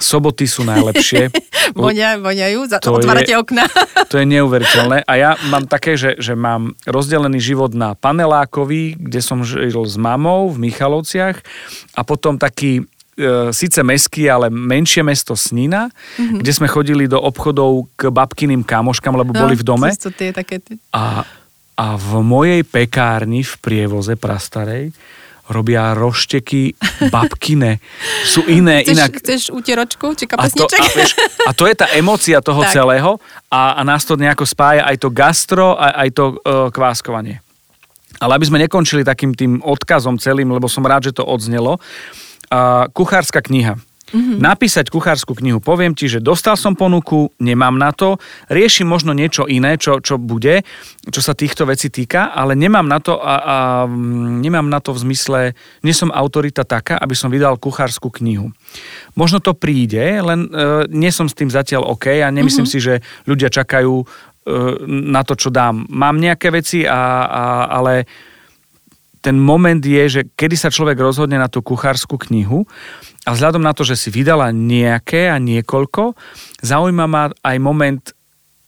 [0.00, 1.30] Soboty sú najlepšie.
[1.76, 3.64] Vonia, voňajú, otvárate je, okna.
[4.10, 5.04] to je neuveriteľné.
[5.04, 9.96] A ja mám také, že, že mám rozdelený život na panelákový, kde som žil s
[10.00, 11.44] mamou v Michalovciach
[11.94, 12.84] a potom taký e,
[13.54, 16.42] síce meský, ale menšie mesto Snina, mm-hmm.
[16.42, 19.88] kde sme chodili do obchodov k babkyným kamoškám, lebo no, boli v dome.
[19.94, 20.58] To tie také...
[20.90, 21.22] A,
[21.78, 24.90] a v mojej pekárni v prievoze prastarej
[25.44, 26.72] robia rošteky
[27.14, 27.78] babkine.
[28.24, 29.10] Sú iné, chceš, inak...
[29.20, 30.80] Chceš utieročku či kapesniček?
[30.80, 32.72] A to, a, vieš, a to je tá emocia toho tak.
[32.72, 33.20] celého
[33.52, 37.44] a, a nás to nejako spája aj to gastro, aj, aj to uh, kváskovanie.
[38.22, 42.23] Ale aby sme nekončili takým tým odkazom celým, lebo som rád, že to odznelo, uh,
[42.92, 43.78] kuchárska kniha.
[44.14, 44.38] Mm-hmm.
[44.38, 45.58] Napísať kuchárskú knihu.
[45.58, 50.22] Poviem ti, že dostal som ponuku, nemám na to, riešim možno niečo iné, čo, čo
[50.22, 50.62] bude,
[51.10, 53.56] čo sa týchto vecí týka, ale nemám na to a, a
[54.38, 55.40] nemám na to v zmysle,
[55.82, 58.54] nie som autorita taká, aby som vydal kuchárskú knihu.
[59.18, 62.82] Možno to príde, len e, nie som s tým zatiaľ OK a nemyslím mm-hmm.
[62.82, 64.06] si, že ľudia čakajú e,
[65.10, 65.90] na to, čo dám.
[65.90, 68.06] Mám nejaké veci, a, a, ale
[69.24, 72.68] ten moment je, že kedy sa človek rozhodne na tú kuchárskú knihu
[73.24, 76.12] a vzhľadom na to, že si vydala nejaké a niekoľko,
[76.60, 78.04] zaujíma ma aj moment,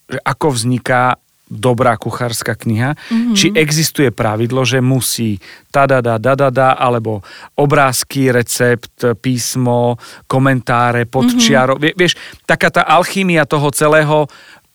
[0.08, 3.36] že ako vzniká dobrá kuchárska kniha, mm-hmm.
[3.38, 5.38] či existuje pravidlo, že musí
[5.70, 7.22] da da da da alebo
[7.54, 9.94] obrázky, recept, písmo,
[10.26, 11.78] komentáre, podčiaro.
[11.78, 11.94] Mm-hmm.
[11.94, 14.26] Vieš, taká tá alchýmia toho celého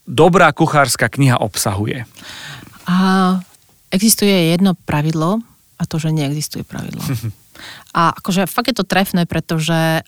[0.07, 2.07] dobrá kuchárska kniha obsahuje.
[2.87, 3.35] A
[3.91, 5.43] existuje jedno pravidlo,
[5.81, 7.01] a to, že neexistuje pravidlo.
[7.93, 10.01] A akože fakt je to trefné, pretože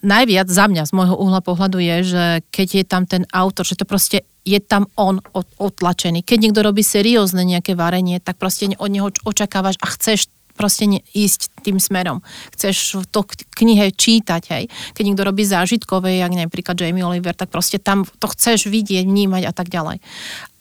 [0.00, 3.76] najviac za mňa z môjho uhla pohľadu je, že keď je tam ten autor, že
[3.76, 6.24] to proste je tam on otlačený.
[6.24, 11.02] Keď niekto robí seriózne nejaké varenie, tak proste od neho očakávaš a chceš proste ne,
[11.12, 12.22] ísť tým smerom.
[12.54, 13.26] Chceš to
[13.58, 14.64] knihe čítať, hej.
[14.94, 19.50] Keď niekto robí zážitkové, jak napríklad Jamie Oliver, tak proste tam to chceš vidieť, vnímať
[19.50, 19.98] a tak ďalej.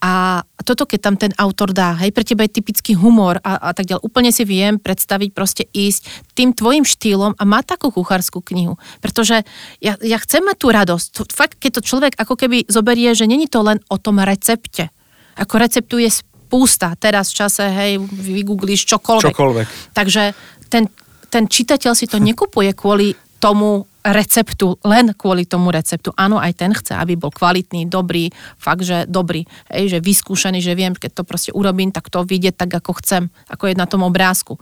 [0.04, 3.72] A toto, keď tam ten autor dá, hej, pre teba je typický humor a, a
[3.72, 4.04] tak ďalej.
[4.04, 8.76] Úplne si viem predstaviť proste ísť tým tvojim štýlom a mať takú kuchárskú knihu.
[9.00, 9.48] Pretože
[9.80, 11.08] ja, ja chcem mať tú radosť.
[11.32, 14.92] Fakt, keď to človek ako keby zoberie, že není to len o tom recepte.
[15.40, 17.00] Ako receptuje spústa.
[17.00, 19.32] Teraz v čase, hej, vygooglíš čokoľvek.
[19.32, 19.68] Čokoľvek.
[19.96, 20.24] Takže
[20.68, 20.92] ten,
[21.32, 26.12] ten čitateľ si to nekupuje kvôli tomu receptu, len kvôli tomu receptu.
[26.20, 28.28] Áno, aj ten chce, aby bol kvalitný, dobrý,
[28.60, 32.60] fakt, že dobrý, hej, že vyskúšaný, že viem, keď to proste urobím, tak to vidieť
[32.60, 34.60] tak, ako chcem, ako je na tom obrázku.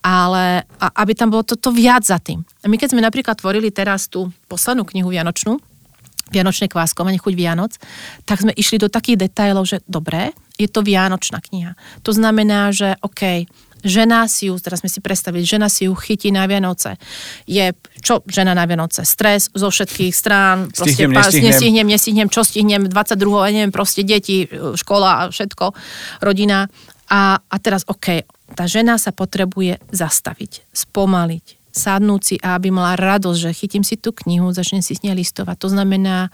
[0.00, 2.40] Ale a, aby tam bolo toto viac za tým.
[2.64, 5.60] A my keď sme napríklad tvorili teraz tú poslednú knihu Vianočnú,
[6.30, 7.74] Vianočné kváskovanie, chuť Vianoc,
[8.22, 11.74] tak sme išli do takých detailov, že dobré, je to Vianočná kniha.
[12.06, 13.50] To znamená, že OK,
[13.84, 16.96] žena si ju, teraz sme si predstavili, žena si ju chytí na Vianoce.
[17.44, 19.04] Je, čo žena na Vianoce?
[19.04, 20.68] Stres zo všetkých strán.
[20.72, 21.86] Stihnem, proste, nestihnem.
[21.88, 23.48] nestihnem, čo stihnem, 22.
[23.48, 25.72] ja neviem, proste deti, škola a všetko,
[26.24, 26.68] rodina.
[27.10, 28.22] A, a teraz OK,
[28.54, 33.98] tá žena sa potrebuje zastaviť, spomaliť, sadnúť si a aby mala radosť, že chytím si
[33.98, 35.56] tú knihu, začnem si s nej listovať.
[35.58, 36.30] To znamená,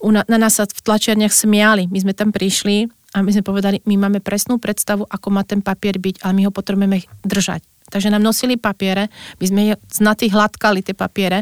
[0.00, 1.90] na, na nás sa v tlačiarniach smiali.
[1.90, 5.64] My sme tam prišli a my sme povedali, my máme presnú predstavu, ako má ten
[5.64, 7.64] papier byť, ale my ho potrebujeme držať.
[7.88, 9.08] Takže nám nosili papiere,
[9.40, 9.62] my sme
[10.04, 11.40] na tých hladkali tie papiere,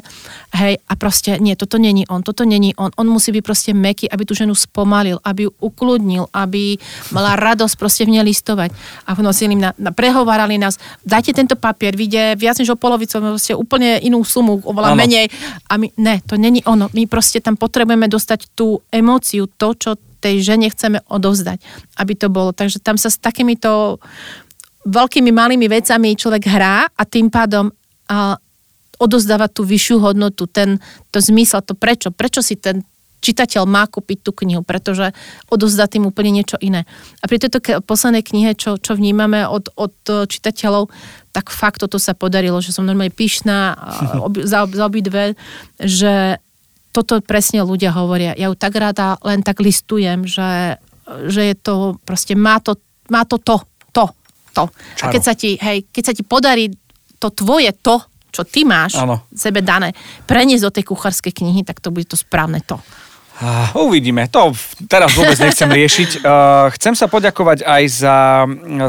[0.55, 4.07] hej, a proste nie, toto není on, toto není on, on musí byť proste meký,
[4.07, 6.79] aby tú ženu spomalil, aby ju ukludnil, aby
[7.11, 8.71] mala radosť proste v nej listovať.
[9.11, 13.59] A nosili na, na, prehovárali nás, dajte tento papier, vyjde viac než o polovicu, proste
[13.59, 15.03] úplne inú sumu, oveľa ano.
[15.03, 15.27] menej.
[15.67, 19.91] A my, ne, to není ono, my proste tam potrebujeme dostať tú emóciu, to, čo
[20.21, 21.61] tej žene chceme odovzdať,
[22.01, 22.51] aby to bolo.
[22.57, 24.01] Takže tam sa s takýmito
[24.87, 27.71] veľkými malými vecami človek hrá a tým pádom
[28.07, 28.39] a,
[28.97, 30.81] odozdáva tú vyššiu hodnotu, ten,
[31.13, 32.81] to zmysel, to prečo, prečo si ten
[33.21, 35.11] čitateľ má kúpiť tú knihu, pretože
[35.51, 36.87] odozdá tým úplne niečo iné.
[37.19, 39.97] A pri tejto poslednej knihe, čo, čo vnímame od, od
[40.31, 40.93] čitateľov,
[41.35, 43.75] tak fakt toto sa podarilo, že som normálne pyšná
[44.27, 45.35] ob, za, za obidve,
[45.81, 46.39] že
[46.97, 48.33] toto presne ľudia hovoria.
[48.33, 50.81] Ja ju tak rada len tak listujem, že,
[51.29, 52.81] že je to, proste má to,
[53.13, 53.61] má to to,
[53.93, 54.09] to,
[54.57, 54.65] to.
[54.97, 55.05] Čaro.
[55.05, 56.73] A keď sa ti, hej, keď sa ti podarí
[57.21, 58.01] to tvoje to,
[58.33, 59.25] čo ty máš ano.
[59.33, 59.93] sebe dané,
[60.25, 62.81] preniesť do tej kuchárskej knihy, tak to bude to správne to.
[63.37, 64.57] Uh, uvidíme, to
[64.89, 66.11] teraz vôbec nechcem riešiť.
[66.27, 68.17] Uh, chcem sa poďakovať aj za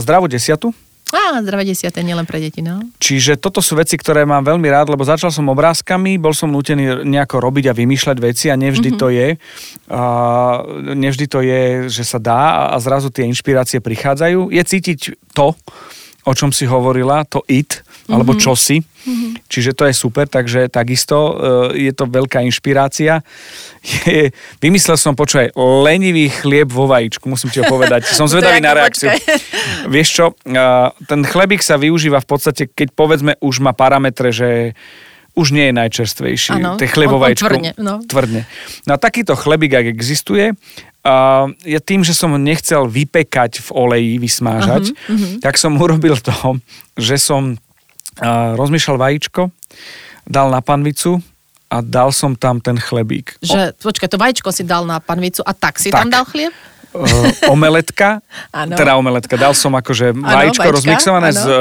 [0.01, 0.73] zdravú desiatu,
[1.07, 2.83] Á, zdravé desiate, nielen pre deti, no.
[2.99, 7.07] Čiže toto sú veci, ktoré mám veľmi rád, lebo začal som obrázkami, bol som nutený
[7.07, 9.01] nejako robiť a vymýšľať veci a nevždy mm-hmm.
[9.01, 9.27] to je.
[9.87, 10.03] A
[10.99, 14.51] nevždy to je, že sa dá a zrazu tie inšpirácie prichádzajú.
[14.51, 14.99] Je cítiť
[15.31, 15.55] to,
[16.27, 18.11] o čom si hovorila, to it, mm-hmm.
[18.11, 18.39] alebo mhm.
[18.43, 18.77] čosi.
[18.83, 19.31] Mm-hmm.
[19.47, 23.23] Čiže to je super, takže takisto e, je to veľká inšpirácia.
[23.87, 28.03] Je, vymyslel som, počúvaj, lenivý chlieb vo vajíčku, musím ti ho povedať.
[28.19, 29.15] Som zvedavý na reakciu.
[29.87, 30.61] Vieš čo, e,
[31.07, 34.75] ten chlebík sa využíva v podstate, keď povedzme už má parametre, že
[35.37, 36.57] už nie je najčerstvejší.
[36.57, 37.45] Ano, Tie chlebovajíčko.
[37.45, 38.01] Tvrdne, no.
[38.01, 38.49] tvrdne.
[38.89, 40.57] No a takýto chlebík, ak existuje,
[41.05, 45.33] uh, ja tým, že som ho nechcel vypekať v oleji, vysmážať, uh-huh, uh-huh.
[45.45, 46.33] tak som urobil to,
[46.97, 49.53] že som uh, rozmýšľal vajíčko,
[50.25, 51.21] dal na panvicu
[51.69, 53.37] a dal som tam ten chlebík.
[53.43, 56.03] Že, počkaj, to vajíčko si dal na panvicu a tak si tak.
[56.03, 56.51] tam dal chlieb?
[56.91, 57.03] Uh,
[57.47, 58.21] omeletka,
[58.51, 61.37] teda omeletka, dal som akože vajíčko vajíčka, rozmixované áno.
[61.37, 61.55] s uh,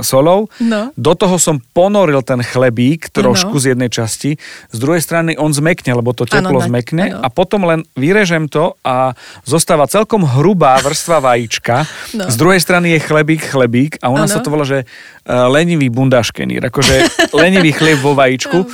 [0.00, 0.90] solou, No.
[0.94, 3.62] do toho som ponoril ten chlebík trošku Áno.
[3.62, 4.30] z jednej časti,
[4.68, 7.22] z druhej strany on zmekne, lebo to teplo na- zmekne áno.
[7.22, 12.26] a potom len vyrežem to a zostáva celkom hrubá vrstva vajíčka, No.
[12.26, 14.34] z druhej strany je chlebík, chlebík a nás Áno.
[14.34, 14.84] sa to volá, že
[15.28, 16.94] lenivý bundaškenír, akože
[17.30, 18.64] lenivý chlieb vo vajíčku.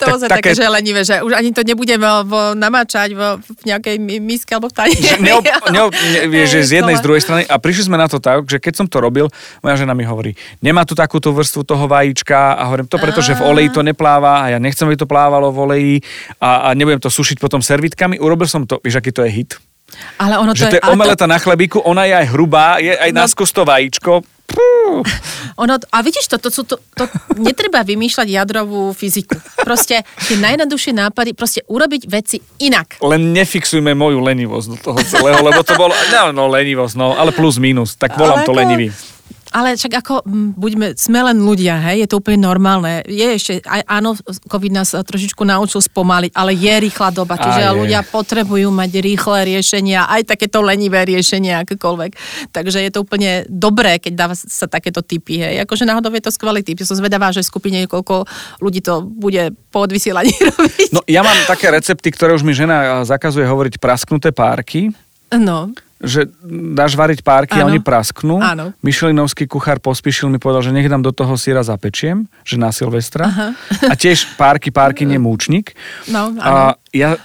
[0.00, 3.96] To tak, také, že lenivé, že už ani to nebudem vo, namáčať vo, v nejakej
[3.96, 5.06] mi- miske alebo v tanieri.
[5.06, 5.44] že neob,
[5.76, 7.42] neob, ne, vieš, že z jednej, z druhej strany.
[7.44, 9.30] A prišli sme na to tak, že keď som to robil,
[9.60, 13.38] moja žena mi hovorí, nemá tu takúto vrstvu toho vajíčka a hovorím to preto, že
[13.38, 15.94] v oleji to nepláva a ja nechcem, aby to plávalo v oleji
[16.42, 18.18] a, a nebudem to sušiť potom servitkami.
[18.18, 19.50] Urobil som to, vieš, aký to je hit.
[20.16, 22.94] Ale ono Že to to je ale omeleta na chlebíku, ona je aj hrubá, je
[22.94, 23.16] aj No.
[23.16, 24.22] na skos to vajíčko.
[24.50, 25.02] Pú.
[25.60, 27.04] Ono, a vidíš to, to, to, to
[27.38, 29.38] netreba vymýšľať jadrovú fyziku.
[29.62, 32.98] Proste tie najjednoduchšie nápady, proste urobiť veci inak.
[33.04, 37.30] Len nefixujme moju lenivosť do toho celého, lebo to bolo, no, no lenivosť, no, ale
[37.30, 38.88] plus minus, tak volám Ale to ako- lenivý.
[39.50, 43.02] Ale však ako, mm, buďme, sme len ľudia, hej, je to úplne normálne.
[43.10, 44.14] Je ešte, aj, áno,
[44.46, 47.78] COVID nás eh, trošičku naučil spomaliť, ale je rýchla doba, čiže A je.
[47.82, 52.10] ľudia potrebujú mať rýchle riešenia, aj takéto lenivé riešenia, akékoľvek.
[52.54, 55.66] Takže je to úplne dobré, keď dáva sa takéto typy, hej.
[55.66, 56.78] Akože náhodou je to skvelý typ.
[56.78, 58.30] Ja som zvedavá, že v skupine koľko
[58.62, 60.94] ľudí to bude po odvysielaní robiť.
[60.94, 64.94] No ja mám také recepty, ktoré už mi žena zakazuje hovoriť prasknuté párky.
[65.34, 65.74] no.
[66.00, 66.32] Že
[66.72, 67.68] dáš variť párky a Áno.
[67.68, 68.40] oni prasknú.
[68.40, 68.72] Áno.
[68.80, 73.28] Myšelinovský kuchár pospíšil mi povedal, že nech dám do toho syra zapečiem, že na Silvestra.
[73.28, 73.48] Aha.
[73.84, 75.76] A tiež párky, párky, nemúčnik.
[76.08, 76.40] No, áno.
[76.40, 76.52] A
[76.90, 77.20] ja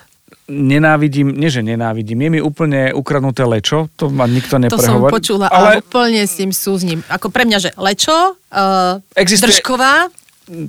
[0.46, 5.12] nenávidím, nie že nenávidím, je mi úplne ukradnuté lečo, to ma nikto To som neprehovorí.
[5.12, 7.02] počula ale a úplne s tým súzním.
[7.08, 8.14] Ako pre mňa, že lečo,
[8.54, 10.14] uh, Existuje- držková,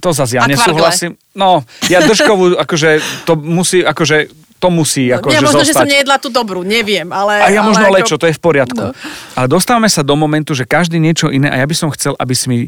[0.01, 1.21] to zase ja A nesúhlasím.
[1.37, 1.61] No,
[1.93, 2.97] ja držkovú, akože
[3.29, 5.85] to musí, akože to musí akože ja možno, že zostať.
[5.85, 7.45] som nejedla tú dobrú, neviem, ale...
[7.45, 7.95] A ja ale možno ako...
[7.97, 8.85] lečo, to je v poriadku.
[8.89, 8.97] No.
[9.37, 12.35] Ale dostávame sa do momentu, že každý niečo iné a ja by som chcel, aby
[12.35, 12.59] si mi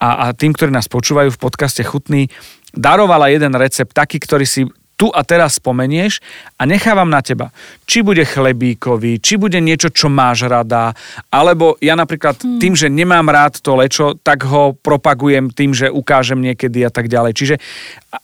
[0.00, 2.32] a, a tým, ktorí nás počúvajú v podcaste Chutný,
[2.72, 4.64] darovala jeden recept, taký, ktorý si
[5.00, 6.20] tu a teraz spomenieš
[6.60, 7.48] a nechávam na teba.
[7.88, 10.92] Či bude chlebíkový, či bude niečo, čo máš rada,
[11.32, 12.60] alebo ja napríklad Hmm.
[12.60, 17.08] tým, že nemám rád to lečo, tak ho propagujem tým, že ukážem niekedy a tak
[17.08, 17.32] ďalej.
[17.32, 17.54] Čiže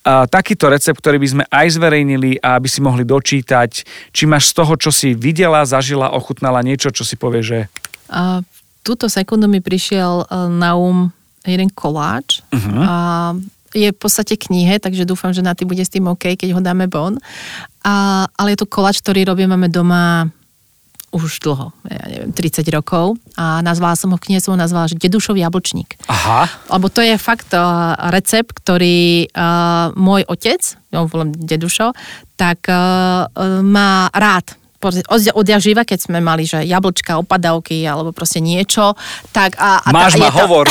[0.04, 3.70] a, takýto recept, ktorý by sme aj zverejnili a aby si mohli dočítať,
[4.12, 7.58] či máš z toho, čo si videla, zažila, ochutnala niečo, čo si povie, že
[8.12, 8.44] A
[8.84, 11.08] túto sekundu mi prišiel e, na um
[11.46, 12.42] jeden koláč.
[12.50, 12.78] Mhm.
[12.82, 12.94] A
[13.76, 16.60] je v podstate knihe, takže dúfam, že na ty bude s tým OK, keď ho
[16.64, 17.20] dáme von.
[17.84, 20.32] A, ale je to koláč, ktorý robím, máme doma
[21.14, 23.16] už dlho, ja neviem, 30 rokov.
[23.38, 25.96] A nazvala som ho v knihe, som ho nazvala, že Dedušov jablčník.
[26.10, 30.60] aha, Lebo to je fakt uh, recept, ktorý uh, môj otec,
[30.92, 31.96] ja ho volám dedušo,
[32.36, 33.30] tak uh,
[33.64, 34.58] má rád.
[34.86, 38.94] Proste Od, odjak živa, keď sme mali, že jablčka, opadavky alebo proste niečo,
[39.34, 40.66] tak a, a máš ma je tam- hovor.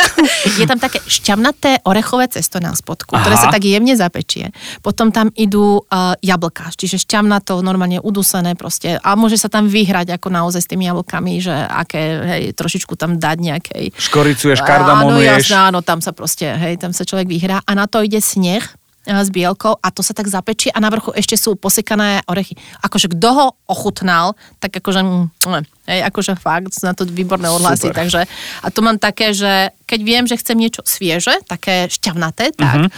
[0.60, 3.44] je tam také šťavnaté orechové cesto na spodku, ktoré Aha.
[3.44, 4.52] sa tak jemne zapečie.
[4.84, 9.00] Potom tam idú uh, jablka, čiže šťavnato, normálne udusené proste.
[9.00, 13.16] A môže sa tam vyhrať ako naozaj s tými jablkami, že aké, hej, trošičku tam
[13.16, 13.84] dať nejakej...
[13.96, 15.48] Škoricuješ, Áno, kardamonuješ.
[15.48, 17.64] jasné, áno, tam sa proste, hej, tam sa človek vyhrá.
[17.64, 18.64] A na to ide sneh
[19.04, 22.56] s bielkou a to sa tak zapečie a na vrchu ešte sú posekané orechy.
[22.80, 27.92] Akože kto ho ochutnal, tak akože, mm, hej, akože fakt, na to výborné ohlasy.
[27.92, 27.96] Super.
[28.04, 28.20] Takže,
[28.64, 32.88] a to mám také, že keď viem, že chcem niečo svieže, také šťavnaté, tak,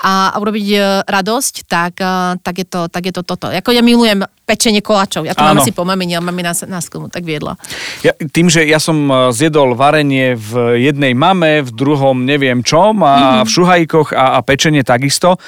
[0.00, 3.50] a, a urobiť e, radosť, tak, e, tak, je to, tak je to toto.
[3.50, 5.26] Ako ja milujem pečenie koláčov.
[5.26, 7.60] Ja to mám asi po mamine, ale mamina nás, nás k tomu tak viedla.
[8.00, 13.02] Ja, tým, že ja som e, zjedol varenie v jednej mame, v druhom neviem čom
[13.02, 15.42] a v šuhajkoch a, a pečenie takisto,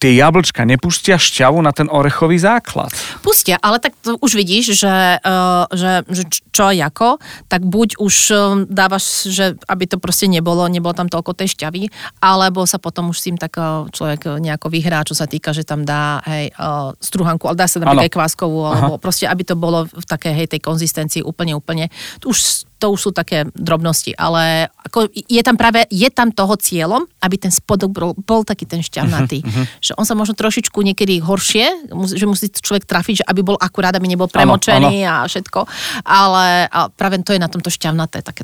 [0.00, 2.88] tie jablčka nepustia šťavu na ten orechový základ.
[3.20, 7.20] Pustia, ale tak to už vidíš, že, uh, že, že čo ako,
[7.52, 11.92] tak buď už um, dávaš, že aby to proste nebolo, nebolo tam toľko tej šťavy,
[12.24, 15.68] alebo sa potom už s tým tak uh, človek nejako vyhrá, čo sa týka, že
[15.68, 19.52] tam dá hej, uh, struhanku, ale dá sa tam aj kváskovú, alebo proste, aby to
[19.52, 21.92] bolo v takej hej, tej konzistencii úplne, úplne.
[22.24, 27.04] Už to už sú také drobnosti, ale ako je tam práve, je tam toho cieľom,
[27.20, 29.44] aby ten spodok bol, bol taký ten šťavnatý.
[29.84, 33.92] Že on sa možno trošičku niekedy horšie, že musí človek trafiť, že aby bol akurát,
[33.92, 35.68] aby nebol premočený a všetko,
[36.08, 38.42] ale a práve to je na tomto šťavnaté, také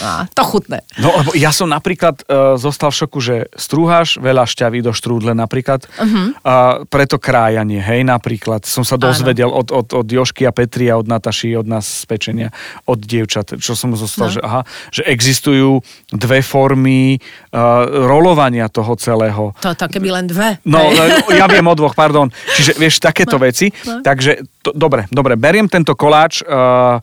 [0.00, 0.80] a, to chutné.
[0.96, 5.36] No lebo ja som napríklad uh, zostal v šoku, že strúhaš veľa šťavy do štrúdle
[5.36, 6.32] napríklad, uh-huh.
[6.40, 8.64] uh, preto krájanie, hej, napríklad.
[8.64, 12.04] Som sa dozvedel od, od, od Jošky a Petri a od Nataši, od nás z
[12.08, 12.48] pečenia,
[12.88, 14.34] od dievčat, čo som zostal, No.
[14.34, 14.62] že aha,
[14.94, 15.82] že existujú
[16.14, 19.54] dve formy uh, rolovania toho celého.
[19.58, 20.62] To, to keby len dve.
[20.64, 20.90] No,
[21.32, 22.30] ja viem o dvoch, pardon.
[22.56, 23.70] Čiže vieš, takéto no, veci.
[23.84, 24.00] No.
[24.04, 26.40] Takže, to, dobre, dobre, beriem tento koláč.
[26.46, 27.02] Uh,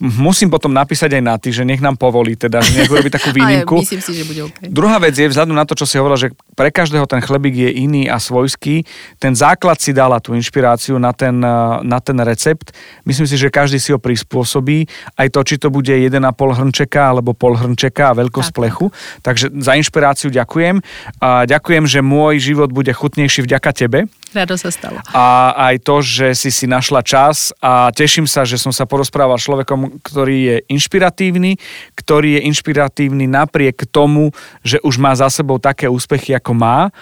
[0.00, 3.30] musím potom napísať aj na ty, že nech nám povolí, teda, že nech urobí takú
[3.36, 3.82] výnimku.
[3.82, 4.68] myslím si, že bude okay.
[4.68, 7.70] Druhá vec je, vzhľadom na to, čo si hovorila, že pre každého ten chlebík je
[7.82, 8.82] iný a svojský,
[9.22, 11.36] ten základ si dala tú inšpiráciu na ten,
[11.82, 12.72] na ten recept.
[13.06, 14.88] Myslím si, že každý si ho prispôsobí.
[15.14, 18.86] Aj to, či to bude 1,5 hrnčeka alebo pol hrnčeka a veľkosť tak, plechu.
[19.22, 20.80] Takže za inšpiráciu ďakujem.
[21.22, 24.10] A ďakujem, že môj život bude chutnejší vďaka tebe.
[24.36, 25.00] Rado sa stalo.
[25.16, 29.40] A aj to, že si si našla čas a teším sa, že som sa porozprával
[29.40, 31.56] človekom, ktorý je inšpiratívny,
[31.96, 36.92] ktorý je inšpiratívny napriek tomu, že už má za sebou také úspechy, ako má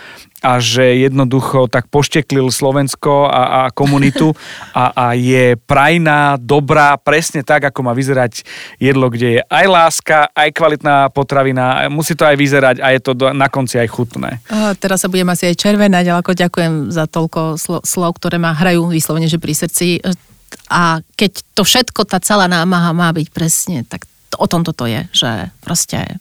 [0.44, 4.36] a že jednoducho tak pošteklil Slovensko a, a komunitu
[4.76, 8.44] a, a je prajná, dobrá, presne tak, ako má vyzerať
[8.76, 13.12] jedlo, kde je aj láska, aj kvalitná potravina, musí to aj vyzerať a je to
[13.16, 14.44] do, na konci aj chutné.
[14.52, 18.36] A teraz sa budem asi aj červenať, ale ako ďakujem za toľko slo, slov, ktoré
[18.36, 20.04] ma hrajú vyslovene, že pri srdci.
[20.68, 24.84] A keď to všetko, tá celá námaha má byť presne, tak to, o tom toto
[24.84, 26.20] je, že proste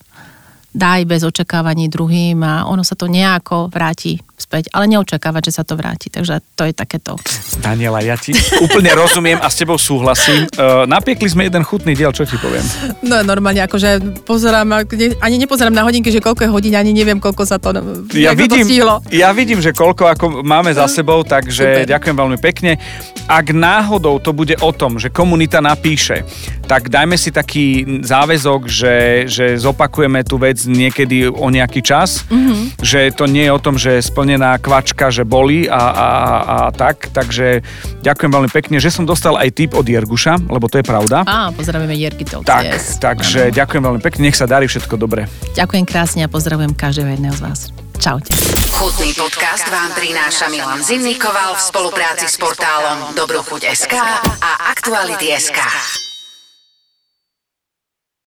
[0.74, 5.64] daj bez očakávaní druhým a ono sa to nejako vráti späť, ale neočakávať, že sa
[5.64, 6.12] to vráti.
[6.12, 7.16] Takže to je takéto.
[7.64, 10.50] Daniela, ja ti úplne rozumiem a s tebou súhlasím.
[10.58, 12.66] Uh, napiekli sme jeden chutný diel, čo ti poviem?
[13.06, 14.84] No normálne, akože pozerám,
[15.24, 17.72] ani nepozerám na hodinky, že koľko je hodín, ani neviem, koľko sa to,
[18.12, 21.92] ja vidím, to Ja vidím, že koľko ako máme za sebou, takže Super.
[21.94, 22.82] ďakujem veľmi pekne.
[23.30, 26.28] Ak náhodou to bude o tom, že komunita napíše,
[26.68, 28.96] tak dajme si taký záväzok, že,
[29.28, 32.80] že zopakujeme tú vec niekedy o nejaký čas, mm-hmm.
[32.82, 36.10] že to nie je o tom, že splnená kvačka, že boli a, a,
[36.44, 37.64] a tak, takže
[38.02, 41.24] ďakujem veľmi pekne, že som dostal aj tip od Jerguša, lebo to je pravda.
[41.24, 42.98] Á, pozdravujeme Jerky Talks, tak, yes.
[43.00, 43.56] Takže ano.
[43.56, 45.28] ďakujem veľmi pekne, nech sa darí všetko dobre.
[45.56, 47.60] Ďakujem krásne a pozdravujem každého jedného z vás.
[48.04, 48.36] Čaute.
[48.74, 53.96] Chutný podcast vám prináša Milan Zimnikoval v spolupráci s portálom Dobrochuť.sk
[54.44, 56.03] a Aktuality.sk.